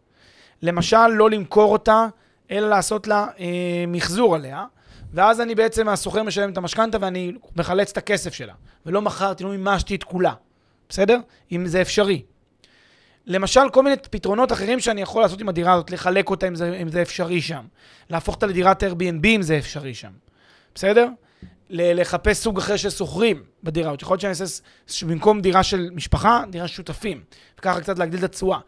למשל, 0.62 1.07
לא 1.07 1.31
למכור 1.31 1.73
אותה, 1.73 2.07
אלא 2.51 2.68
לעשות 2.68 3.07
לה 3.07 3.27
אה, 3.40 3.85
מחזור 3.88 4.35
עליה, 4.35 4.64
ואז 5.12 5.40
אני 5.40 5.55
בעצם, 5.55 5.88
השוכר 5.88 6.23
משלם 6.23 6.53
את 6.53 6.57
המשכנתה 6.57 6.99
ואני 7.01 7.33
מחלץ 7.57 7.90
את 7.90 7.97
הכסף 7.97 8.35
שלה. 8.35 8.55
ולא 8.87 9.03
מכרתי, 9.03 9.45
לא 9.45 9.51
מימשתי 9.51 9.95
את 9.95 10.05
כולה. 10.05 10.33
בסדר? 10.88 11.18
אם 11.53 11.66
זה 11.66 11.83
אפשרי. 11.83 12.23
למשל, 13.27 13.61
כל 13.73 13.83
מיני 13.83 13.97
פתרונות 14.11 14.53
אחרים 14.53 14.81
שאני 14.81 15.03
יכול 15.03 15.23
לעשות 15.23 15.40
עם 15.40 15.49
הדירה 15.49 15.73
הזאת, 15.73 15.90
לחלק 15.90 16.31
אותה 16.31 16.49
אם 16.49 16.55
זה, 16.55 16.79
אם 16.83 16.88
זה 16.88 17.03
אפשרי 17.03 17.40
שם. 17.40 17.64
להפוך 18.11 18.35
אותה 18.35 18.47
לדירת 18.47 18.83
Airbnb 18.83 19.27
אם 19.27 19.42
זה 19.42 19.59
אפשרי 19.59 19.95
שם. 19.95 20.11
בסדר? 20.75 21.09
לחפש 21.75 22.39
סוג 22.39 22.59
אחר 22.59 22.77
של 22.77 22.91
שוכרים 22.91 23.43
בדירה 23.63 23.91
הזאת. 23.91 24.03
יכול 24.03 24.15
להיות 24.15 24.21
שאני 24.21 24.31
אעשה 24.31 25.07
במקום 25.07 25.41
דירה 25.41 25.63
של 25.63 25.91
משפחה, 25.93 26.45
דירה 26.51 26.69
של 26.69 26.75
שותפים. 26.75 27.23
וככה 27.59 27.81
קצת 27.81 27.99
להגדיל 27.99 28.19
את 28.19 28.25
התשואה. 28.25 28.59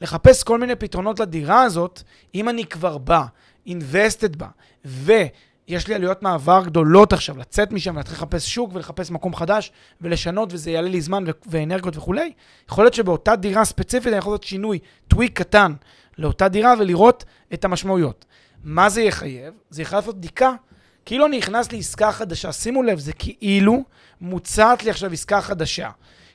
לחפש 0.00 0.42
כל 0.42 0.58
מיני 0.58 0.76
פתרונות 0.76 1.20
לדירה 1.20 1.62
הזאת, 1.62 2.02
אם 2.34 2.48
אני 2.48 2.64
כבר 2.64 2.98
בא, 2.98 3.24
invested 3.68 4.36
בה, 4.36 4.48
ויש 4.84 5.88
לי 5.88 5.94
עלויות 5.94 6.22
מעבר 6.22 6.62
גדולות 6.64 7.12
עכשיו, 7.12 7.38
לצאת 7.38 7.72
משם 7.72 7.94
ולהתחיל 7.94 8.16
לחפש 8.16 8.48
שוק 8.48 8.70
ולחפש 8.74 9.10
מקום 9.10 9.34
חדש 9.34 9.72
ולשנות, 10.00 10.52
וזה 10.52 10.70
יעלה 10.70 10.88
לי 10.88 11.00
זמן 11.00 11.24
ואנרגיות 11.46 11.96
וכולי, 11.96 12.32
יכול 12.70 12.84
להיות 12.84 12.94
שבאותה 12.94 13.36
דירה 13.36 13.64
ספציפית 13.64 14.06
אני 14.06 14.16
יכול 14.16 14.32
לעשות 14.32 14.44
שינוי, 14.44 14.78
טוויק 15.08 15.38
קטן 15.38 15.72
לאותה 16.18 16.48
דירה 16.48 16.74
ולראות 16.78 17.24
את 17.54 17.64
המשמעויות. 17.64 18.24
מה 18.64 18.88
זה 18.88 19.02
יחייב? 19.02 19.54
זה 19.70 19.82
יחייב 19.82 20.00
לעשות 20.00 20.16
בדיקה 20.16 20.54
כאילו 21.04 21.26
אני 21.26 21.38
נכנס 21.38 21.72
לעסקה 21.72 22.12
חדשה. 22.12 22.52
שימו 22.52 22.82
לב, 22.82 22.98
זה 22.98 23.12
כאילו 23.12 23.84
מוצעת 24.20 24.82
לי 24.82 24.90
עכשיו 24.90 25.12
עסקה 25.12 25.40
חדשה. 25.40 25.90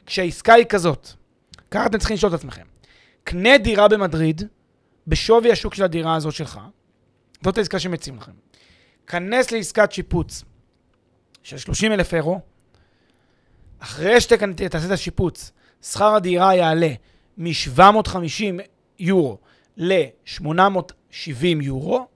כשהעסקה 0.05 0.53
היא 0.53 0.65
כזאת, 0.65 1.09
ככה 1.71 1.85
אתם 1.85 1.97
צריכים 1.97 2.15
לשאול 2.15 2.35
את 2.35 2.39
עצמכם. 2.39 2.65
קנה 3.23 3.57
דירה 3.57 3.87
במדריד, 3.87 4.41
בשווי 5.07 5.51
השוק 5.51 5.75
של 5.75 5.83
הדירה 5.83 6.15
הזאת 6.15 6.33
שלך, 6.33 6.59
זאת 7.43 7.57
העסקה 7.57 7.79
שמציעים 7.79 8.19
לכם. 8.19 8.31
כנס 9.07 9.51
לעסקת 9.51 9.91
שיפוץ 9.91 10.43
של 11.43 11.57
30 11.57 11.91
אלף 11.91 12.13
אירו, 12.13 12.39
אחרי 13.79 14.21
שתעשה 14.21 14.85
את 14.85 14.91
השיפוץ, 14.91 15.51
שכר 15.81 16.15
הדירה 16.15 16.55
יעלה 16.55 16.93
מ-750 17.37 18.61
יורו 18.99 19.37
ל-870 19.77 21.45
יורו, 21.61 22.07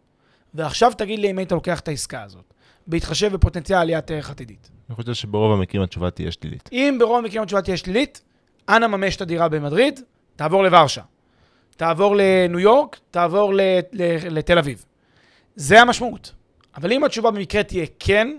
ועכשיו 0.53 0.91
תגיד 0.97 1.19
לי 1.19 1.31
אם 1.31 1.37
היית 1.37 1.51
לוקח 1.51 1.79
את 1.79 1.87
העסקה 1.87 2.23
הזאת, 2.23 2.53
בהתחשב 2.87 3.33
בפוטנציאל 3.33 3.79
עליית 3.79 4.11
ערך 4.11 4.29
עתידית. 4.29 4.69
אני 4.89 4.95
חושב 4.95 5.13
שברוב 5.13 5.51
המקרים 5.51 5.83
התשובה 5.83 6.09
תהיה 6.09 6.31
שלילית. 6.31 6.69
אם 6.71 6.97
ברוב 6.99 7.17
המקרים 7.17 7.43
התשובה 7.43 7.61
תהיה 7.61 7.77
שלילית, 7.77 8.21
אנא 8.69 8.87
ממש 8.87 9.15
את 9.15 9.21
הדירה 9.21 9.49
במדריד, 9.49 9.99
תעבור 10.35 10.63
לוורשה. 10.63 11.01
תעבור 11.77 12.15
לניו 12.17 12.59
יורק, 12.59 12.99
תעבור 13.11 13.53
לתל 14.29 14.57
אביב. 14.57 14.85
זה 15.55 15.81
המשמעות. 15.81 16.33
אבל 16.75 16.91
אם 16.91 17.03
התשובה 17.03 17.31
במקרה 17.31 17.63
תהיה 17.63 17.85
כן, 17.99 18.37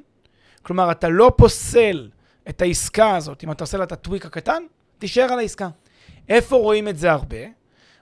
כלומר, 0.63 0.91
אתה 0.91 1.09
לא 1.09 1.33
פוסל 1.37 2.09
את 2.49 2.63
העסקה 2.63 3.17
הזאת, 3.17 3.45
אם 3.45 3.53
אתה 3.53 3.65
עושה 3.65 3.79
לה 3.79 3.85
את 3.85 3.93
הטוויק 3.93 4.27
הקטן, 4.27 4.63
תישאר 4.99 5.23
על 5.33 5.39
העסקה. 5.39 5.69
איפה 6.29 6.57
רואים 6.57 6.89
את 6.89 6.99
זה 6.99 7.13
הרבה? 7.13 7.37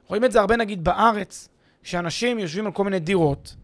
רואים 0.07 0.25
את 0.25 0.33
זה 0.33 0.40
הרבה, 0.40 0.57
נגיד, 0.57 0.85
בארץ, 0.85 1.49
שאנשים 1.83 2.38
יושבים 2.38 2.66
על 2.66 2.73
כל 2.73 2.85
מיני 2.85 2.99
דירות, 2.99 3.57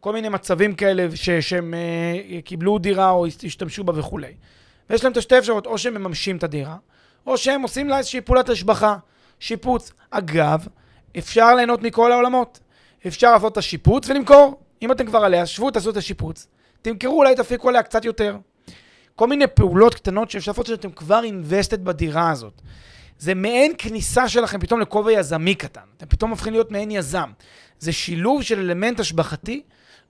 כל 0.00 0.12
מיני 0.12 0.28
מצבים 0.28 0.74
כאלה 0.74 1.06
ש, 1.14 1.30
שהם 1.30 1.74
uh, 1.74 2.42
קיבלו 2.44 2.78
דירה 2.78 3.10
או 3.10 3.26
השתמשו 3.26 3.84
בה 3.84 3.98
וכולי. 3.98 4.34
ויש 4.90 5.04
להם 5.04 5.12
את 5.12 5.16
השתי 5.16 5.38
אפשרויות, 5.38 5.66
או 5.66 5.78
שהם 5.78 5.94
מממשים 5.94 6.36
את 6.36 6.44
הדירה, 6.44 6.76
או 7.26 7.38
שהם 7.38 7.62
עושים 7.62 7.88
לה 7.88 7.98
איזושהי 7.98 8.20
פעולת 8.20 8.48
השבחה, 8.48 8.96
שיפוץ. 9.40 9.92
אגב, 10.10 10.66
אפשר 11.18 11.54
ליהנות 11.54 11.82
מכל 11.82 12.12
העולמות. 12.12 12.60
אפשר 13.06 13.32
לעשות 13.32 13.52
את 13.52 13.56
השיפוץ 13.56 14.08
ולמכור. 14.08 14.60
אם 14.82 14.92
אתם 14.92 15.06
כבר 15.06 15.18
עליה, 15.18 15.46
שבו, 15.46 15.70
תעשו 15.70 15.90
את 15.90 15.96
השיפוץ. 15.96 16.46
תמכרו, 16.82 17.18
אולי 17.18 17.34
תפיקו 17.34 17.68
עליה 17.68 17.82
קצת 17.82 18.04
יותר. 18.04 18.36
כל 19.16 19.26
מיני 19.26 19.46
פעולות 19.46 19.94
קטנות 19.94 20.30
שאפשר 20.30 20.52
לעשות 20.52 20.66
שאתם 20.66 20.90
כבר 20.90 21.20
invested 21.22 21.76
בדירה 21.76 22.30
הזאת. 22.30 22.62
זה 23.18 23.34
מעין 23.34 23.72
כניסה 23.78 24.28
שלכם 24.28 24.60
פתאום 24.60 24.80
לכובע 24.80 25.12
יזמי 25.12 25.54
קטן. 25.54 25.80
אתם 25.96 26.06
פתאום 26.06 26.30
הופכים 26.30 26.52
להיות 26.52 26.70
מעין 26.70 26.90
יזם. 26.90 27.30
זה 27.78 27.92
שילוב 27.92 28.42
של 28.42 28.58
אלמנט 28.58 29.00
השבחתי 29.00 29.62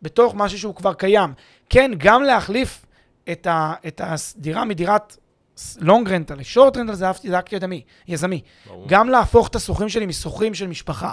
בתוך 0.03 0.35
משהו 0.35 0.59
שהוא 0.59 0.75
כבר 0.75 0.95
קיים. 0.95 1.33
כן, 1.71 1.91
גם 1.99 2.23
להחליף 2.23 2.87
את, 3.33 3.47
ה, 3.47 3.75
את 3.87 4.01
הדירה 4.05 4.65
מדירת 4.65 5.17
long 5.81 6.11
rental 6.11 6.35
ל 6.35 6.41
short 6.41 6.77
rental 6.77 6.94
זה 6.95 7.07
אהבתי, 7.07 7.39
אקט 7.39 7.53
יזמי, 7.53 7.83
יזמי. 8.09 8.41
ברור. 8.67 8.87
גם 8.89 9.09
להפוך 9.09 9.49
את 9.49 9.57
השוכרים 9.57 9.89
שלי 9.89 10.07
משוכרים 10.07 10.55
של 10.55 10.67
משפחה 10.67 11.13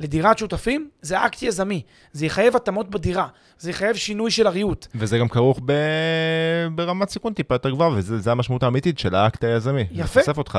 לדירת 0.00 0.38
שותפים, 0.38 0.88
זה 1.02 1.26
אקט 1.26 1.42
יזמי. 1.42 1.82
זה 2.12 2.26
יחייב 2.26 2.56
התאמות 2.56 2.90
בדירה, 2.90 3.28
זה 3.58 3.70
יחייב 3.70 3.96
שינוי 3.96 4.30
של 4.30 4.46
הריהוט. 4.46 4.86
וזה 4.94 5.18
גם 5.18 5.28
כרוך 5.28 5.60
ב... 5.64 5.72
ברמת 6.74 7.10
סיכון 7.10 7.32
טיפה 7.32 7.54
יותר 7.54 7.70
גבוהה, 7.70 7.90
וזה 7.94 8.32
המשמעות 8.32 8.62
האמיתית 8.62 8.98
של 8.98 9.14
האקט 9.14 9.44
היזמי. 9.44 9.86
יפה. 9.90 10.06
זה 10.06 10.20
חושף 10.20 10.38
אותך 10.38 10.58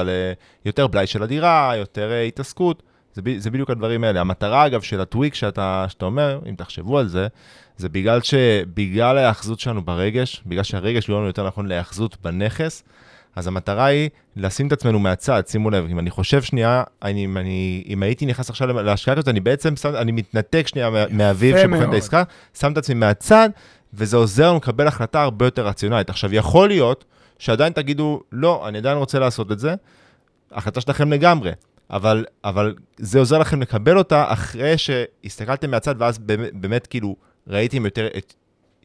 ליותר 0.65 0.87
בלאי 0.87 1.07
של 1.07 1.23
הדירה, 1.23 1.73
יותר 1.77 2.09
uh, 2.11 2.27
התעסקות. 2.27 2.83
זה, 3.13 3.21
ב- 3.21 3.37
זה 3.37 3.51
בדיוק 3.51 3.69
הדברים 3.69 4.03
האלה. 4.03 4.21
המטרה, 4.21 4.65
אגב, 4.65 4.81
של 4.81 5.01
ה 5.01 5.06
tweak 5.06 5.33
שאתה, 5.35 5.85
שאתה 5.89 6.05
אומר, 6.05 6.39
אם 6.49 6.55
תחשבו 6.55 6.99
על 6.99 7.07
זה, 7.07 7.27
זה 7.77 7.89
בגלל 7.89 8.21
שבגלל 8.21 9.17
ההאחזות 9.17 9.59
שלנו 9.59 9.81
ברגש, 9.85 10.43
בגלל 10.45 10.63
שהרגש 10.63 11.09
גורם 11.09 11.25
יותר 11.25 11.47
נכון 11.47 11.65
להאחזות 11.67 12.17
בנכס, 12.21 12.83
אז 13.35 13.47
המטרה 13.47 13.85
היא 13.85 14.09
לשים 14.35 14.67
את 14.67 14.71
עצמנו 14.71 14.99
מהצד, 14.99 15.43
שימו 15.47 15.69
לב, 15.69 15.85
אם 15.91 15.99
אני 15.99 16.09
חושב 16.09 16.41
שנייה, 16.41 16.83
אני, 17.03 17.25
אם, 17.25 17.37
אני, 17.37 17.83
אם 17.87 18.03
הייתי 18.03 18.25
נכנס 18.25 18.49
עכשיו 18.49 18.81
להשקעה 18.81 19.15
כזאת, 19.15 19.27
אני 19.27 19.39
בעצם 19.39 19.75
שם, 19.75 19.95
אני 19.95 20.11
מתנתק 20.11 20.67
שנייה 20.67 20.89
מה- 20.89 21.03
מהאביב 21.11 21.57
שבוחן 21.61 21.89
את. 21.89 21.93
העסקה, 21.93 22.23
שם 22.59 22.71
את 22.71 22.77
עצמי 22.77 22.95
מהצד, 22.95 23.49
וזה 23.93 24.17
עוזר 24.17 24.47
לנו 24.47 24.57
לקבל 24.57 24.87
החלטה 24.87 25.21
הרבה 25.21 25.45
יותר 25.45 25.67
רציונלית. 25.67 26.09
עכשיו, 26.09 26.33
יכול 26.35 26.67
להיות 26.67 27.05
שעדיין 27.39 27.73
תגידו, 27.73 28.21
לא, 28.31 28.67
אני 28.67 28.77
עדיין 28.77 28.97
רוצה 28.97 29.19
לעשות 29.19 29.51
את 29.51 29.59
זה, 29.59 29.75
החלטה 30.51 30.81
שלכם 30.81 31.13
לגמרי, 31.13 31.51
אבל, 31.91 32.25
אבל 32.43 32.75
זה 32.97 33.19
עוזר 33.19 33.37
לכם 33.37 33.61
לקבל 33.61 33.97
אותה 33.97 34.33
אחרי 34.33 34.77
שהסתכלתם 34.77 35.71
מהצד, 35.71 35.95
ואז 35.97 36.17
באמת, 36.19 36.53
באמת 36.53 36.87
כאילו 36.87 37.15
ראיתם 37.47 37.85
יותר 37.85 38.07
את 38.17 38.33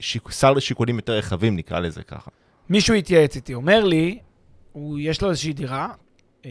שיק, 0.01 0.31
סל 0.31 0.61
שיקולים 0.61 0.97
יותר 0.97 1.13
רחבים, 1.13 1.57
נקרא 1.57 1.81
לזה 1.81 2.03
ככה. 2.03 2.31
מישהו 2.69 2.95
התייעץ 2.95 3.37
איתי, 3.37 3.55
אומר 3.55 3.85
לי, 3.85 4.19
הוא, 4.73 4.99
יש 4.99 5.23
לו 5.23 5.31
איזושהי 5.31 5.53
דירה, 5.53 5.89
אה, 6.45 6.51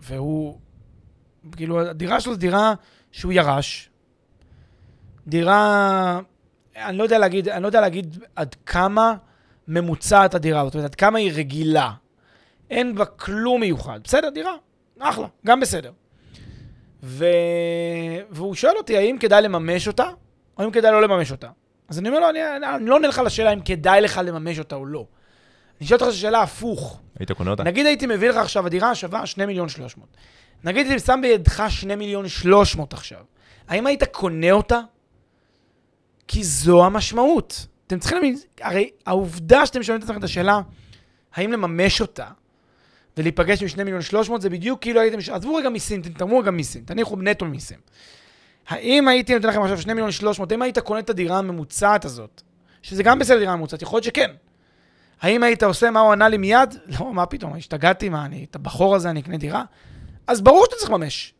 והוא, 0.00 0.58
כאילו, 1.56 1.80
הדירה 1.80 2.20
שלו 2.20 2.32
זו 2.32 2.38
דירה 2.38 2.74
שהוא 3.12 3.32
ירש. 3.32 3.90
דירה, 5.26 6.20
אני 6.76 6.98
לא 6.98 7.02
יודע 7.02 7.18
להגיד, 7.18 7.48
אני 7.48 7.62
לא 7.62 7.68
יודע 7.68 7.80
להגיד 7.80 8.18
עד 8.36 8.54
כמה 8.66 9.14
ממוצעת 9.68 10.34
הדירה 10.34 10.64
זאת 10.64 10.74
אומרת, 10.74 10.90
עד 10.90 10.94
כמה 10.94 11.18
היא 11.18 11.32
רגילה. 11.34 11.92
אין 12.70 12.94
בה 12.94 13.04
כלום 13.04 13.60
מיוחד. 13.60 14.00
בסדר, 14.04 14.28
דירה, 14.28 14.54
אחלה, 15.00 15.26
גם 15.46 15.60
בסדר. 15.60 15.92
ו... 17.02 17.24
והוא 18.30 18.54
שואל 18.54 18.76
אותי, 18.76 18.96
האם 18.96 19.18
כדאי 19.18 19.42
לממש 19.42 19.88
אותה, 19.88 20.08
או 20.58 20.62
האם 20.62 20.70
כדאי 20.70 20.92
לא 20.92 21.02
לממש 21.02 21.32
אותה. 21.32 21.48
אז 21.88 21.98
אני 21.98 22.08
אומר 22.08 22.20
לו, 22.20 22.30
אני, 22.30 22.40
אני 22.76 22.86
לא 22.86 22.94
עונה 22.94 23.08
לך 23.08 23.22
לשאלה 23.24 23.52
אם 23.52 23.60
כדאי 23.60 24.00
לך 24.00 24.20
לממש 24.24 24.58
אותה 24.58 24.76
או 24.76 24.86
לא. 24.86 25.06
אני 25.80 25.86
שואל 25.86 26.00
אותך 26.00 26.14
שאלה 26.14 26.42
הפוך. 26.42 27.00
היית 27.18 27.32
קונה 27.32 27.50
אותה? 27.50 27.64
נגיד 27.64 27.86
הייתי 27.86 28.06
מביא 28.06 28.28
לך 28.30 28.36
עכשיו, 28.36 28.66
הדירה 28.66 28.94
שווה 28.94 29.26
2 29.26 29.48
מיליון 29.48 29.68
300. 29.68 30.08
נגיד 30.64 30.86
הייתי 30.86 31.06
שם 31.06 31.18
בידך 31.22 31.64
2 31.68 31.98
מיליון 31.98 32.28
300 32.28 32.92
עכשיו. 32.92 33.20
האם 33.68 33.86
היית 33.86 34.04
קונה 34.04 34.50
אותה? 34.52 34.80
כי 36.28 36.44
זו 36.44 36.84
המשמעות. 36.84 37.66
אתם 37.86 37.98
צריכים 37.98 38.18
להבין, 38.18 38.36
הרי 38.60 38.90
העובדה 39.06 39.66
שאתם 39.66 39.82
שואלים 39.82 39.98
את 39.98 40.04
עצמכם 40.04 40.18
את 40.18 40.24
השאלה, 40.24 40.60
האם 41.34 41.52
לממש 41.52 42.00
אותה 42.00 42.26
ולהיפגש 43.18 43.62
עם 43.62 43.68
2 43.68 43.84
מיליון 43.84 44.02
300, 44.02 44.42
זה 44.42 44.50
בדיוק 44.50 44.80
כאילו 44.80 45.00
הייתם, 45.00 45.18
עזבו 45.32 45.54
רגע 45.54 45.68
מיסים, 45.68 46.02
תתרמו 46.02 46.38
רגע 46.38 46.50
מיסים, 46.50 46.82
תניחו 46.84 47.16
נטו 47.16 47.44
מיסים. 47.44 47.78
האם 48.68 49.08
הייתי 49.08 49.34
נותן 49.34 49.48
לכם 49.48 49.62
עכשיו 49.62 49.80
2 49.80 49.96
מיליון 49.96 50.10
300, 50.10 50.52
האם 50.52 50.62
היית 50.62 50.78
קונה 50.78 51.00
את 51.00 51.10
הדירה 51.10 51.38
הממוצעת 51.38 52.04
הזאת, 52.04 52.42
שזה 52.82 53.02
גם 53.02 53.18
בסדר 53.18 53.38
דירה 53.38 53.56
ממוצעת, 53.56 53.82
יכול 53.82 53.96
להיות 53.96 54.04
שכן. 54.04 54.30
האם 55.20 55.42
היית 55.42 55.62
עושה 55.62 55.90
מה 55.90 56.00
הוא 56.00 56.12
ענה 56.12 56.28
לי 56.28 56.36
מיד? 56.36 56.74
לא, 57.00 57.12
מה 57.12 57.26
פתאום, 57.26 57.56
השתגעתי, 57.56 58.08
מה, 58.08 58.24
אני, 58.24 58.46
את 58.50 58.56
הבחור 58.56 58.96
הזה 58.96 59.10
אני 59.10 59.20
אקנה 59.20 59.36
דירה? 59.36 59.64
אז 60.26 60.40
ברור 60.40 60.64
שאתה 60.64 60.76
צריך 60.76 60.90
לממש. 60.90 61.34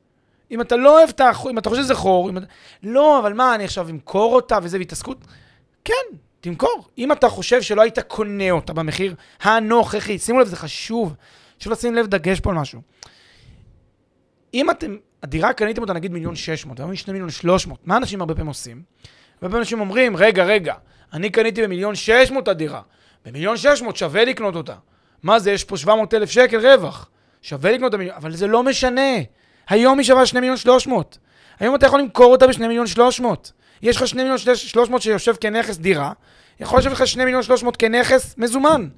אם 0.51 0.61
אתה 0.61 0.77
לא 0.77 0.99
אוהב 0.99 1.09
את 1.09 1.21
החור, 1.21 1.51
אם 1.51 1.59
אתה 1.59 1.69
חושב 1.69 1.83
שזה 1.83 1.95
חור, 1.95 2.31
אם. 2.31 2.39
לא, 2.83 3.19
אבל 3.19 3.33
מה, 3.33 3.55
אני 3.55 3.65
עכשיו 3.65 3.89
אמכור 3.89 4.35
אותה 4.35 4.59
וזה 4.63 4.79
בהתעסקות? 4.79 5.19
כן, 5.85 5.93
תמכור. 6.41 6.89
אם 6.99 7.13
אתה 7.13 7.29
חושב 7.29 7.63
שלא 7.63 7.83
היית 7.83 7.99
קונה 7.99 8.51
אותה 8.51 8.73
במחיר 8.73 9.15
הנוכחי, 9.43 10.19
שימו 10.19 10.41
לב, 10.41 10.47
זה 10.47 10.57
חשוב. 10.57 11.15
חשוב 11.61 11.73
לשים 11.73 11.95
לב 11.95 12.07
דגש 12.07 12.41
פה 12.41 12.51
על 12.51 12.57
משהו. 12.57 12.81
אם 14.55 14.71
אתם, 14.71 14.97
הדירה 15.23 15.53
קניתם 15.53 15.83
אותה 15.83 15.93
נגיד 15.93 16.13
מיליון 16.13 16.37
שש 16.37 16.67
מאות, 16.67 16.81
והיום 16.81 16.91
היא 16.91 16.99
שני 16.99 17.13
מיליון 17.13 17.31
שלוש 17.31 17.67
מאות, 17.67 17.87
מה 17.87 17.97
אנשים 17.97 18.21
הרבה 18.21 18.35
פעמים 18.35 18.47
עושים? 18.47 18.83
הרבה 19.35 19.41
פעמים 19.41 19.59
אנשים 19.59 19.81
אומרים, 19.81 20.17
רגע, 20.17 20.45
רגע, 20.45 20.75
אני 21.13 21.31
קניתי 21.31 21.63
במיליון 21.63 21.95
שש 21.95 22.31
מאות 22.31 22.43
את 22.43 22.49
הדירה. 22.49 22.83
במיליון 23.25 23.57
שש 23.57 23.83
מאות 23.83 23.97
שווה 23.97 24.25
לקנות 24.25 24.57
אותה. 24.57 24.75
מה 25.23 25.39
זה, 25.39 25.53
יש 25.53 25.65
פה 25.65 25.77
700 25.77 26.15
אלף 26.15 26.31
שקל 26.31 26.67
רווח. 26.67 27.11
שווה 27.43 27.73
לקנות 27.73 27.89
את 27.89 27.95
המיליון, 27.95 28.17
אבל 28.17 28.37
זה 28.37 28.47
לא 28.47 28.63
משנה. 28.63 29.17
היום 29.69 29.99
היא 29.99 30.07
שווה 30.07 30.27
2 30.27 30.41
מיליון 30.41 30.57
300. 30.57 31.19
היום 31.61 31.75
אתה 31.75 31.87
יכול 31.87 32.01
למכור 32.01 32.33
אותה 32.33 32.47
ב-2 32.47 32.59
מיליון 32.59 32.87
300. 32.87 33.53
יש 33.83 33.97
לך 33.97 34.07
2 34.07 34.23
מיליון 34.23 34.57
300 34.57 35.03
שיושב 35.03 35.35
כנכס 35.41 35.77
דירה, 35.77 36.13
יכול 36.61 36.79
לשבת 36.79 36.93
לך 36.93 37.07
2 37.07 37.25
מיליון 37.25 37.43
300 37.43 37.77
כנכס 37.77 38.35
מזומן. 38.39 38.89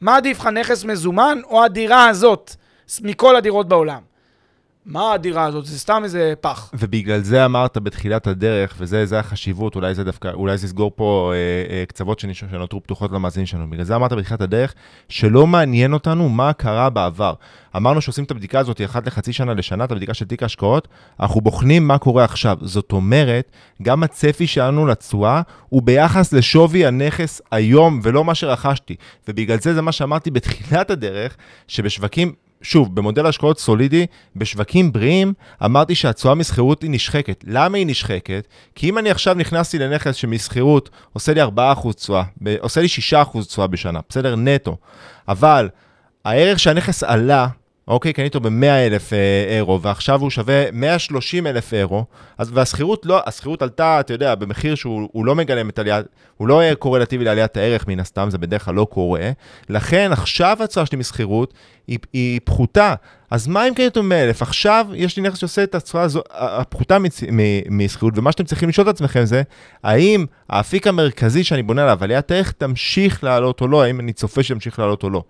מה 0.00 0.16
עדיף 0.16 0.38
לך, 0.40 0.46
נכס 0.46 0.84
מזומן 0.84 1.38
או 1.44 1.64
הדירה 1.64 2.08
הזאת 2.08 2.50
מכל 3.00 3.36
הדירות 3.36 3.68
בעולם? 3.68 4.00
מה 4.86 5.12
הדירה 5.12 5.44
הזאת? 5.44 5.66
זה 5.66 5.78
סתם 5.78 6.00
איזה 6.04 6.34
פח. 6.40 6.70
ובגלל 6.78 7.20
זה 7.20 7.44
אמרת 7.44 7.78
בתחילת 7.78 8.26
הדרך, 8.26 8.74
וזה 8.78 9.06
זה 9.06 9.18
החשיבות, 9.18 9.76
אולי 9.76 9.94
זה 9.94 10.04
דווקא, 10.04 10.28
אולי 10.28 10.58
זה 10.58 10.66
יסגור 10.66 10.92
פה 10.96 11.32
אה, 11.34 11.74
אה, 11.76 11.86
קצוות 11.86 12.18
שנש- 12.20 12.44
שנותרו 12.50 12.82
פתוחות 12.82 13.12
למאזינים 13.12 13.46
שלנו. 13.46 13.70
בגלל 13.70 13.84
זה 13.84 13.96
אמרת 13.96 14.12
בתחילת 14.12 14.40
הדרך, 14.40 14.74
שלא 15.08 15.46
מעניין 15.46 15.92
אותנו 15.92 16.28
מה 16.28 16.52
קרה 16.52 16.90
בעבר. 16.90 17.34
אמרנו 17.76 18.00
שעושים 18.00 18.24
את 18.24 18.30
הבדיקה 18.30 18.58
הזאת 18.58 18.80
אחת 18.84 19.06
לחצי 19.06 19.32
שנה 19.32 19.54
לשנה, 19.54 19.84
את 19.84 19.92
הבדיקה 19.92 20.14
של 20.14 20.24
תיק 20.24 20.42
ההשקעות, 20.42 20.88
אנחנו 21.20 21.40
בוחנים 21.40 21.88
מה 21.88 21.98
קורה 21.98 22.24
עכשיו. 22.24 22.58
זאת 22.60 22.92
אומרת, 22.92 23.50
גם 23.82 24.02
הצפי 24.02 24.46
שלנו 24.46 24.86
לתשואה 24.86 25.42
הוא 25.68 25.82
ביחס 25.82 26.32
לשווי 26.32 26.86
הנכס 26.86 27.40
היום, 27.50 28.00
ולא 28.02 28.24
מה 28.24 28.34
שרכשתי. 28.34 28.96
ובגלל 29.28 29.58
זה 29.60 29.74
זה 29.74 29.82
מה 29.82 29.92
שאמרתי 29.92 30.30
בתחילת 30.30 30.90
הדרך, 30.90 31.36
שבשווקים... 31.68 32.45
שוב, 32.66 32.94
במודל 32.94 33.26
השקעות 33.26 33.58
סולידי, 33.58 34.06
בשווקים 34.36 34.92
בריאים, 34.92 35.32
אמרתי 35.64 35.94
שהתשואה 35.94 36.34
משכירות 36.34 36.82
היא 36.82 36.90
נשחקת. 36.90 37.44
למה 37.46 37.78
היא 37.78 37.86
נשחקת? 37.86 38.46
כי 38.74 38.88
אם 38.88 38.98
אני 38.98 39.10
עכשיו 39.10 39.34
נכנסתי 39.34 39.78
לנכס 39.78 40.24
משכירות 40.24 40.90
עושה 41.12 41.34
לי 41.34 41.42
4% 41.42 41.46
תשואה, 41.92 42.22
עושה 42.60 42.80
לי 42.80 42.86
6% 43.12 43.44
תשואה 43.46 43.66
בשנה, 43.66 44.00
בסדר? 44.08 44.36
נטו. 44.36 44.76
אבל 45.28 45.68
הערך 46.24 46.58
שהנכס 46.58 47.02
עלה, 47.02 47.46
אוקיי, 47.88 48.12
קניתי 48.12 48.38
אותו 48.38 48.50
ב-100 48.50 48.66
אלף 48.66 49.12
אירו, 49.48 49.82
ועכשיו 49.82 50.20
הוא 50.20 50.30
שווה 50.30 50.64
130 50.72 51.46
אלף 51.46 51.74
אירו, 51.74 52.04
אז 52.38 52.50
והשכירות 52.54 53.06
לא, 53.06 53.20
השכירות 53.26 53.62
עלתה, 53.62 54.00
אתה 54.00 54.12
יודע, 54.12 54.34
במחיר 54.34 54.74
שהוא 54.74 55.08
הוא 55.12 55.26
לא 55.26 55.34
מגלם 55.34 55.68
את 55.68 55.78
עליית, 55.78 56.06
הוא 56.36 56.48
לא 56.48 56.62
קורלטיבי 56.78 57.24
לעליית 57.24 57.56
הערך 57.56 57.88
מן 57.88 58.00
הסתם, 58.00 58.30
זה 58.30 58.38
בדרך 58.38 58.64
כלל 58.64 58.74
לא 58.74 58.86
קורה, 58.90 59.30
לכן 59.68 60.10
עכשיו 60.12 60.56
התשואה 60.60 60.86
שלי 60.86 60.98
משכירות 60.98 61.54
היא, 61.86 61.98
היא 62.12 62.40
פחותה. 62.44 62.94
אז 63.30 63.46
מה 63.46 63.68
אם 63.68 63.74
קניתי 63.74 63.88
אותו 63.88 64.02
100 64.02 64.24
אלף? 64.24 64.42
עכשיו 64.42 64.86
יש 64.94 65.16
לי 65.16 65.22
נכס 65.22 65.38
שעושה 65.38 65.62
את 65.62 65.76
הזו- 65.94 66.22
הפחותה 66.30 66.96
משכירות, 67.70 68.18
ומה 68.18 68.32
שאתם 68.32 68.44
צריכים 68.44 68.68
לשאול 68.68 68.90
את 68.90 68.94
עצמכם 68.94 69.24
זה, 69.24 69.42
האם 69.84 70.26
האפיק 70.50 70.86
המרכזי 70.86 71.44
שאני 71.44 71.62
בונה 71.62 71.82
עליו, 71.82 71.98
עליית 72.00 72.30
הערך 72.30 72.52
תמשיך 72.52 73.24
לעלות 73.24 73.60
או 73.60 73.68
לא, 73.68 73.82
האם 73.82 74.00
אני 74.00 74.12
צופה 74.12 74.42
שימשיך 74.42 74.78
לעלות 74.78 75.02
או 75.02 75.10
לא. 75.10 75.22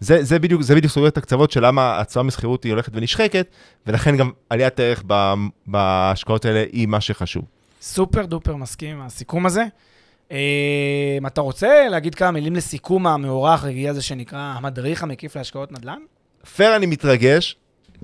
זה, 0.00 0.24
זה 0.24 0.38
בדיוק, 0.38 0.62
זה 0.62 0.74
בדיוק 0.74 0.92
סוגר 0.92 1.08
את 1.08 1.16
הקצוות 1.16 1.50
של 1.50 1.66
למה 1.66 2.00
התשואה 2.00 2.24
משכירות 2.24 2.64
היא 2.64 2.72
הולכת 2.72 2.92
ונשחקת, 2.94 3.46
ולכן 3.86 4.16
גם 4.16 4.30
עליית 4.50 4.80
הערך 4.80 5.02
ב- 5.06 5.34
בהשקעות 5.66 6.44
האלה 6.44 6.64
היא 6.72 6.88
מה 6.88 7.00
שחשוב. 7.00 7.44
סופר 7.82 8.26
דופר 8.26 8.56
מסכים 8.56 8.96
עם 8.96 9.06
הסיכום 9.06 9.46
הזה. 9.46 9.64
אה, 10.32 11.18
אתה 11.26 11.40
רוצה 11.40 11.88
להגיד 11.88 12.14
כמה 12.14 12.30
מילים 12.30 12.54
לסיכום 12.56 13.06
המאורח 13.06 13.64
הרגיע 13.64 13.90
הזה 13.90 14.02
שנקרא 14.02 14.54
המדריך 14.56 15.02
המקיף 15.02 15.36
להשקעות 15.36 15.72
נדל"ן? 15.72 15.98
פייר 16.56 16.76
אני 16.76 16.86
מתרגש, 16.86 17.56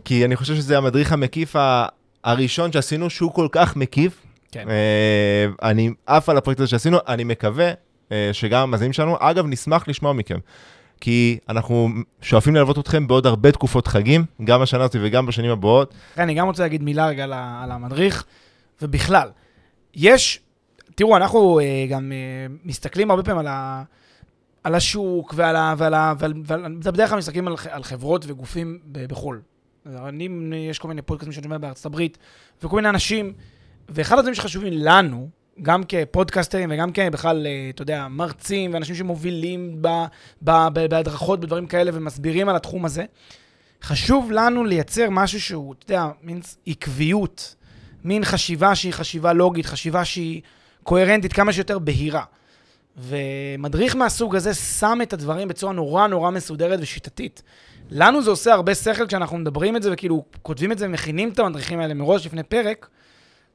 כי 0.04 0.24
אני 0.24 0.36
חושב 0.36 0.54
שזה 0.54 0.78
המדריך 0.78 1.12
המקיף 1.12 1.56
הראשון 2.24 2.72
שעשינו, 2.72 3.10
שהוא 3.10 3.32
כל 3.32 3.48
כך 3.52 3.76
מקיף. 3.76 4.22
כן. 4.52 4.68
אה, 4.68 5.68
אני 5.70 5.90
עף 6.06 6.28
על 6.28 6.36
הפרויקט 6.36 6.60
הזה 6.60 6.70
שעשינו, 6.70 6.98
אני 7.08 7.24
מקווה 7.24 7.72
אה, 8.12 8.30
שגם 8.32 8.62
המאזינים 8.62 8.92
שלנו, 8.92 9.16
אגב, 9.20 9.46
נשמח 9.46 9.88
לשמוע 9.88 10.12
מכם. 10.12 10.38
כי 11.00 11.38
אנחנו 11.48 11.88
שואפים 12.20 12.54
ללוות 12.54 12.78
אתכם 12.78 13.06
בעוד 13.06 13.26
הרבה 13.26 13.52
תקופות 13.52 13.86
חגים, 13.86 14.24
גם 14.44 14.62
השנה 14.62 14.84
הזאת 14.84 14.96
וגם 15.00 15.26
בשנים 15.26 15.50
הבאות. 15.50 15.94
אני 16.18 16.34
גם 16.34 16.46
רוצה 16.46 16.62
להגיד 16.62 16.82
מילה 16.82 17.06
רגע 17.06 17.24
על 17.62 17.70
המדריך, 17.70 18.24
ובכלל, 18.82 19.28
יש, 19.94 20.40
תראו, 20.94 21.16
אנחנו 21.16 21.60
אה, 21.60 21.86
גם 21.90 22.12
אה, 22.12 22.54
מסתכלים 22.64 23.10
הרבה 23.10 23.22
פעמים 23.22 23.38
על, 23.38 23.46
ה, 23.46 23.82
על 24.64 24.74
השוק 24.74 25.34
ועל 25.36 25.56
ה... 25.56 25.74
ועל 25.78 25.94
ה 25.94 26.14
ועל, 26.18 26.34
ועל, 26.44 26.74
בדרך 26.78 27.08
כלל 27.10 27.18
מסתכלים 27.18 27.48
על, 27.48 27.54
על 27.70 27.82
חברות 27.82 28.24
וגופים 28.28 28.78
ב- 28.92 29.06
בחו"ל. 29.06 29.40
אני, 29.86 30.28
יש 30.70 30.78
כל 30.78 30.88
מיני 30.88 31.02
פודקאסטים 31.02 31.32
שאני 31.32 31.44
שומע 31.44 31.58
בארצות 31.58 31.86
הברית, 31.86 32.18
וכל 32.62 32.76
מיני 32.76 32.88
אנשים, 32.88 33.32
ואחד 33.88 34.18
הדברים 34.18 34.34
שחשובים 34.34 34.72
לנו, 34.72 35.28
גם 35.62 35.82
כפודקאסטרים 35.84 36.70
וגם 36.72 36.92
כבכלל, 36.92 37.46
אה, 37.46 37.70
אתה 37.70 37.82
יודע, 37.82 38.06
מרצים 38.10 38.74
ואנשים 38.74 38.94
שמובילים 38.94 39.76
ב, 39.80 39.88
ב, 40.42 40.50
ב, 40.72 40.86
בהדרכות, 40.86 41.40
בדברים 41.40 41.66
כאלה, 41.66 41.90
ומסבירים 41.94 42.48
על 42.48 42.56
התחום 42.56 42.84
הזה, 42.84 43.04
חשוב 43.82 44.30
לנו 44.30 44.64
לייצר 44.64 45.10
משהו 45.10 45.40
שהוא, 45.40 45.74
אתה 45.78 45.92
יודע, 45.92 46.06
מין 46.22 46.40
עקביות, 46.66 47.54
מין 48.04 48.24
חשיבה 48.24 48.74
שהיא 48.74 48.92
חשיבה 48.92 49.32
לוגית, 49.32 49.66
חשיבה 49.66 50.04
שהיא 50.04 50.42
קוהרנטית, 50.82 51.32
כמה 51.32 51.52
שיותר 51.52 51.78
בהירה. 51.78 52.22
ומדריך 52.98 53.96
מהסוג 53.96 54.36
הזה 54.36 54.54
שם 54.54 54.98
את 55.02 55.12
הדברים 55.12 55.48
בצורה 55.48 55.72
נורא 55.72 56.06
נורא 56.06 56.30
מסודרת 56.30 56.78
ושיטתית. 56.82 57.42
לנו 57.90 58.22
זה 58.22 58.30
עושה 58.30 58.52
הרבה 58.52 58.74
שכל 58.74 59.06
כשאנחנו 59.06 59.38
מדברים 59.38 59.76
את 59.76 59.82
זה 59.82 59.92
וכאילו 59.92 60.24
כותבים 60.42 60.72
את 60.72 60.78
זה 60.78 60.86
ומכינים 60.86 61.28
את 61.28 61.38
המדריכים 61.38 61.80
האלה 61.80 61.94
מראש 61.94 62.26
לפני 62.26 62.42
פרק. 62.42 62.88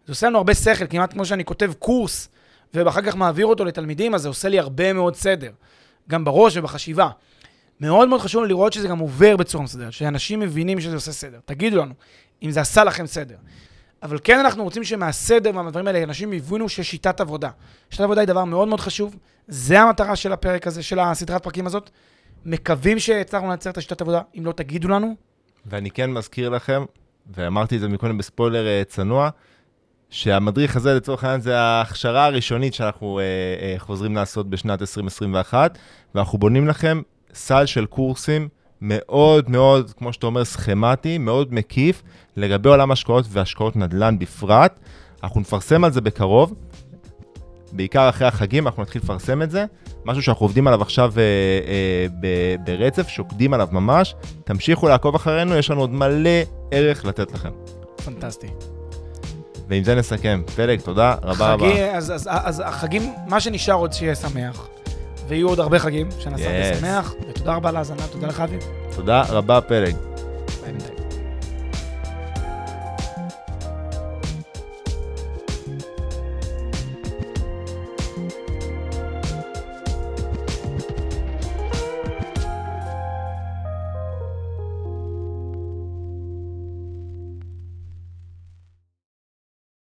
זה 0.05 0.11
עושה 0.11 0.27
לנו 0.27 0.37
הרבה 0.37 0.53
שכל, 0.53 0.87
כמעט 0.89 1.13
כמו 1.13 1.25
שאני 1.25 1.45
כותב 1.45 1.73
קורס 1.79 2.29
ואחר 2.73 3.01
כך 3.01 3.15
מעביר 3.15 3.45
אותו 3.45 3.65
לתלמידים, 3.65 4.15
אז 4.15 4.21
זה 4.21 4.27
עושה 4.27 4.49
לי 4.49 4.59
הרבה 4.59 4.93
מאוד 4.93 5.15
סדר. 5.15 5.51
גם 6.09 6.25
בראש 6.25 6.57
ובחשיבה. 6.57 7.09
מאוד 7.81 8.09
מאוד 8.09 8.21
חשוב 8.21 8.43
לראות 8.43 8.73
שזה 8.73 8.87
גם 8.87 8.99
עובר 8.99 9.37
בצורה 9.37 9.63
מסודרת, 9.63 9.93
שאנשים 9.93 10.39
מבינים 10.39 10.79
שזה 10.79 10.95
עושה 10.95 11.11
סדר. 11.11 11.39
תגידו 11.45 11.77
לנו 11.77 11.93
אם 12.43 12.51
זה 12.51 12.61
עשה 12.61 12.83
לכם 12.83 13.07
סדר. 13.07 13.35
אבל 14.03 14.17
כן 14.23 14.39
אנחנו 14.39 14.63
רוצים 14.63 14.83
שמהסדר 14.83 15.51
והדברים 15.55 15.87
האלה, 15.87 16.03
אנשים 16.03 16.33
יבינו 16.33 16.69
ששיטת 16.69 17.21
עבודה. 17.21 17.49
שיטת 17.89 18.03
עבודה 18.03 18.21
היא 18.21 18.27
דבר 18.27 18.45
מאוד 18.45 18.67
מאוד 18.67 18.79
חשוב, 18.79 19.15
זה 19.47 19.81
המטרה 19.81 20.15
של 20.15 20.33
הפרק 20.33 20.67
הזה, 20.67 20.83
של 20.83 20.99
הסדרת 20.99 21.43
פרקים 21.43 21.65
הזאת. 21.65 21.89
מקווים 22.45 22.99
שהצלחנו 22.99 23.47
לייצר 23.47 23.69
את 23.69 23.77
השיטת 23.77 24.01
עבודה, 24.01 24.21
אם 24.37 24.45
לא 24.45 24.51
תגידו 24.51 24.87
לנו. 24.87 25.15
ואני 25.65 25.91
כן 25.91 26.11
מזכיר 26.11 26.49
לכם, 26.49 26.85
ואמרתי 27.33 27.75
את 27.75 27.81
זה 27.81 27.87
מקודם 27.87 28.17
בספוילר 28.17 28.67
אה, 28.67 28.83
צנוע, 28.87 29.29
שהמדריך 30.11 30.75
הזה 30.75 30.93
לצורך 30.93 31.23
העניין 31.23 31.41
זה 31.41 31.59
ההכשרה 31.59 32.25
הראשונית 32.25 32.73
שאנחנו 32.73 33.19
אה, 33.19 33.23
אה, 33.23 33.75
חוזרים 33.77 34.15
לעשות 34.15 34.49
בשנת 34.49 34.81
2021, 34.81 35.77
ואנחנו 36.15 36.37
בונים 36.37 36.67
לכם 36.67 37.01
סל 37.33 37.65
של 37.65 37.85
קורסים 37.85 38.47
מאוד 38.81 39.49
מאוד, 39.49 39.91
כמו 39.97 40.13
שאתה 40.13 40.25
אומר, 40.25 40.45
סכמטי, 40.45 41.17
מאוד 41.17 41.53
מקיף, 41.53 42.03
לגבי 42.37 42.69
עולם 42.69 42.91
השקעות 42.91 43.25
והשקעות 43.29 43.75
נדל"ן 43.75 44.19
בפרט. 44.19 44.79
אנחנו 45.23 45.41
נפרסם 45.41 45.83
על 45.83 45.91
זה 45.91 46.01
בקרוב, 46.01 46.53
בעיקר 47.71 48.09
אחרי 48.09 48.27
החגים, 48.27 48.67
אנחנו 48.67 48.83
נתחיל 48.83 49.01
לפרסם 49.03 49.41
את 49.41 49.51
זה. 49.51 49.65
משהו 50.05 50.23
שאנחנו 50.23 50.45
עובדים 50.45 50.67
עליו 50.67 50.81
עכשיו 50.81 51.13
אה, 51.17 51.21
אה, 51.67 52.07
ב- 52.19 52.55
ברצף, 52.65 53.07
שוקדים 53.07 53.53
עליו 53.53 53.67
ממש. 53.71 54.15
תמשיכו 54.43 54.87
לעקוב 54.87 55.15
אחרינו, 55.15 55.55
יש 55.55 55.71
לנו 55.71 55.81
עוד 55.81 55.91
מלא 55.91 56.39
ערך 56.71 57.05
לתת 57.05 57.31
לכם. 57.31 57.51
פנטסטי. 58.05 58.47
ועם 59.71 59.83
זה 59.83 59.95
נסכם. 59.95 60.41
פלג, 60.55 60.79
תודה 60.81 61.15
רבה 61.23 61.53
רבה. 61.53 61.69
חגי, 61.69 61.83
אז, 61.83 62.11
אז, 62.11 62.29
אז 62.31 62.63
החגים, 62.65 63.13
מה 63.27 63.39
שנשאר 63.39 63.73
עוד 63.75 63.93
שיהיה 63.93 64.15
שמח. 64.15 64.67
ויהיו 65.27 65.49
עוד 65.49 65.59
הרבה 65.59 65.79
חגים, 65.79 66.09
שנעשה 66.19 66.71
Yes. 66.73 66.79
שמח. 66.79 67.13
ותודה 67.29 67.53
רבה 67.55 67.69
על 67.69 67.75
ההאזנה, 67.75 68.07
תודה 68.11 68.27
לך 68.27 68.39
אביב. 68.39 68.59
תודה 68.95 69.23
רבה, 69.29 69.61
פלג. 69.61 69.95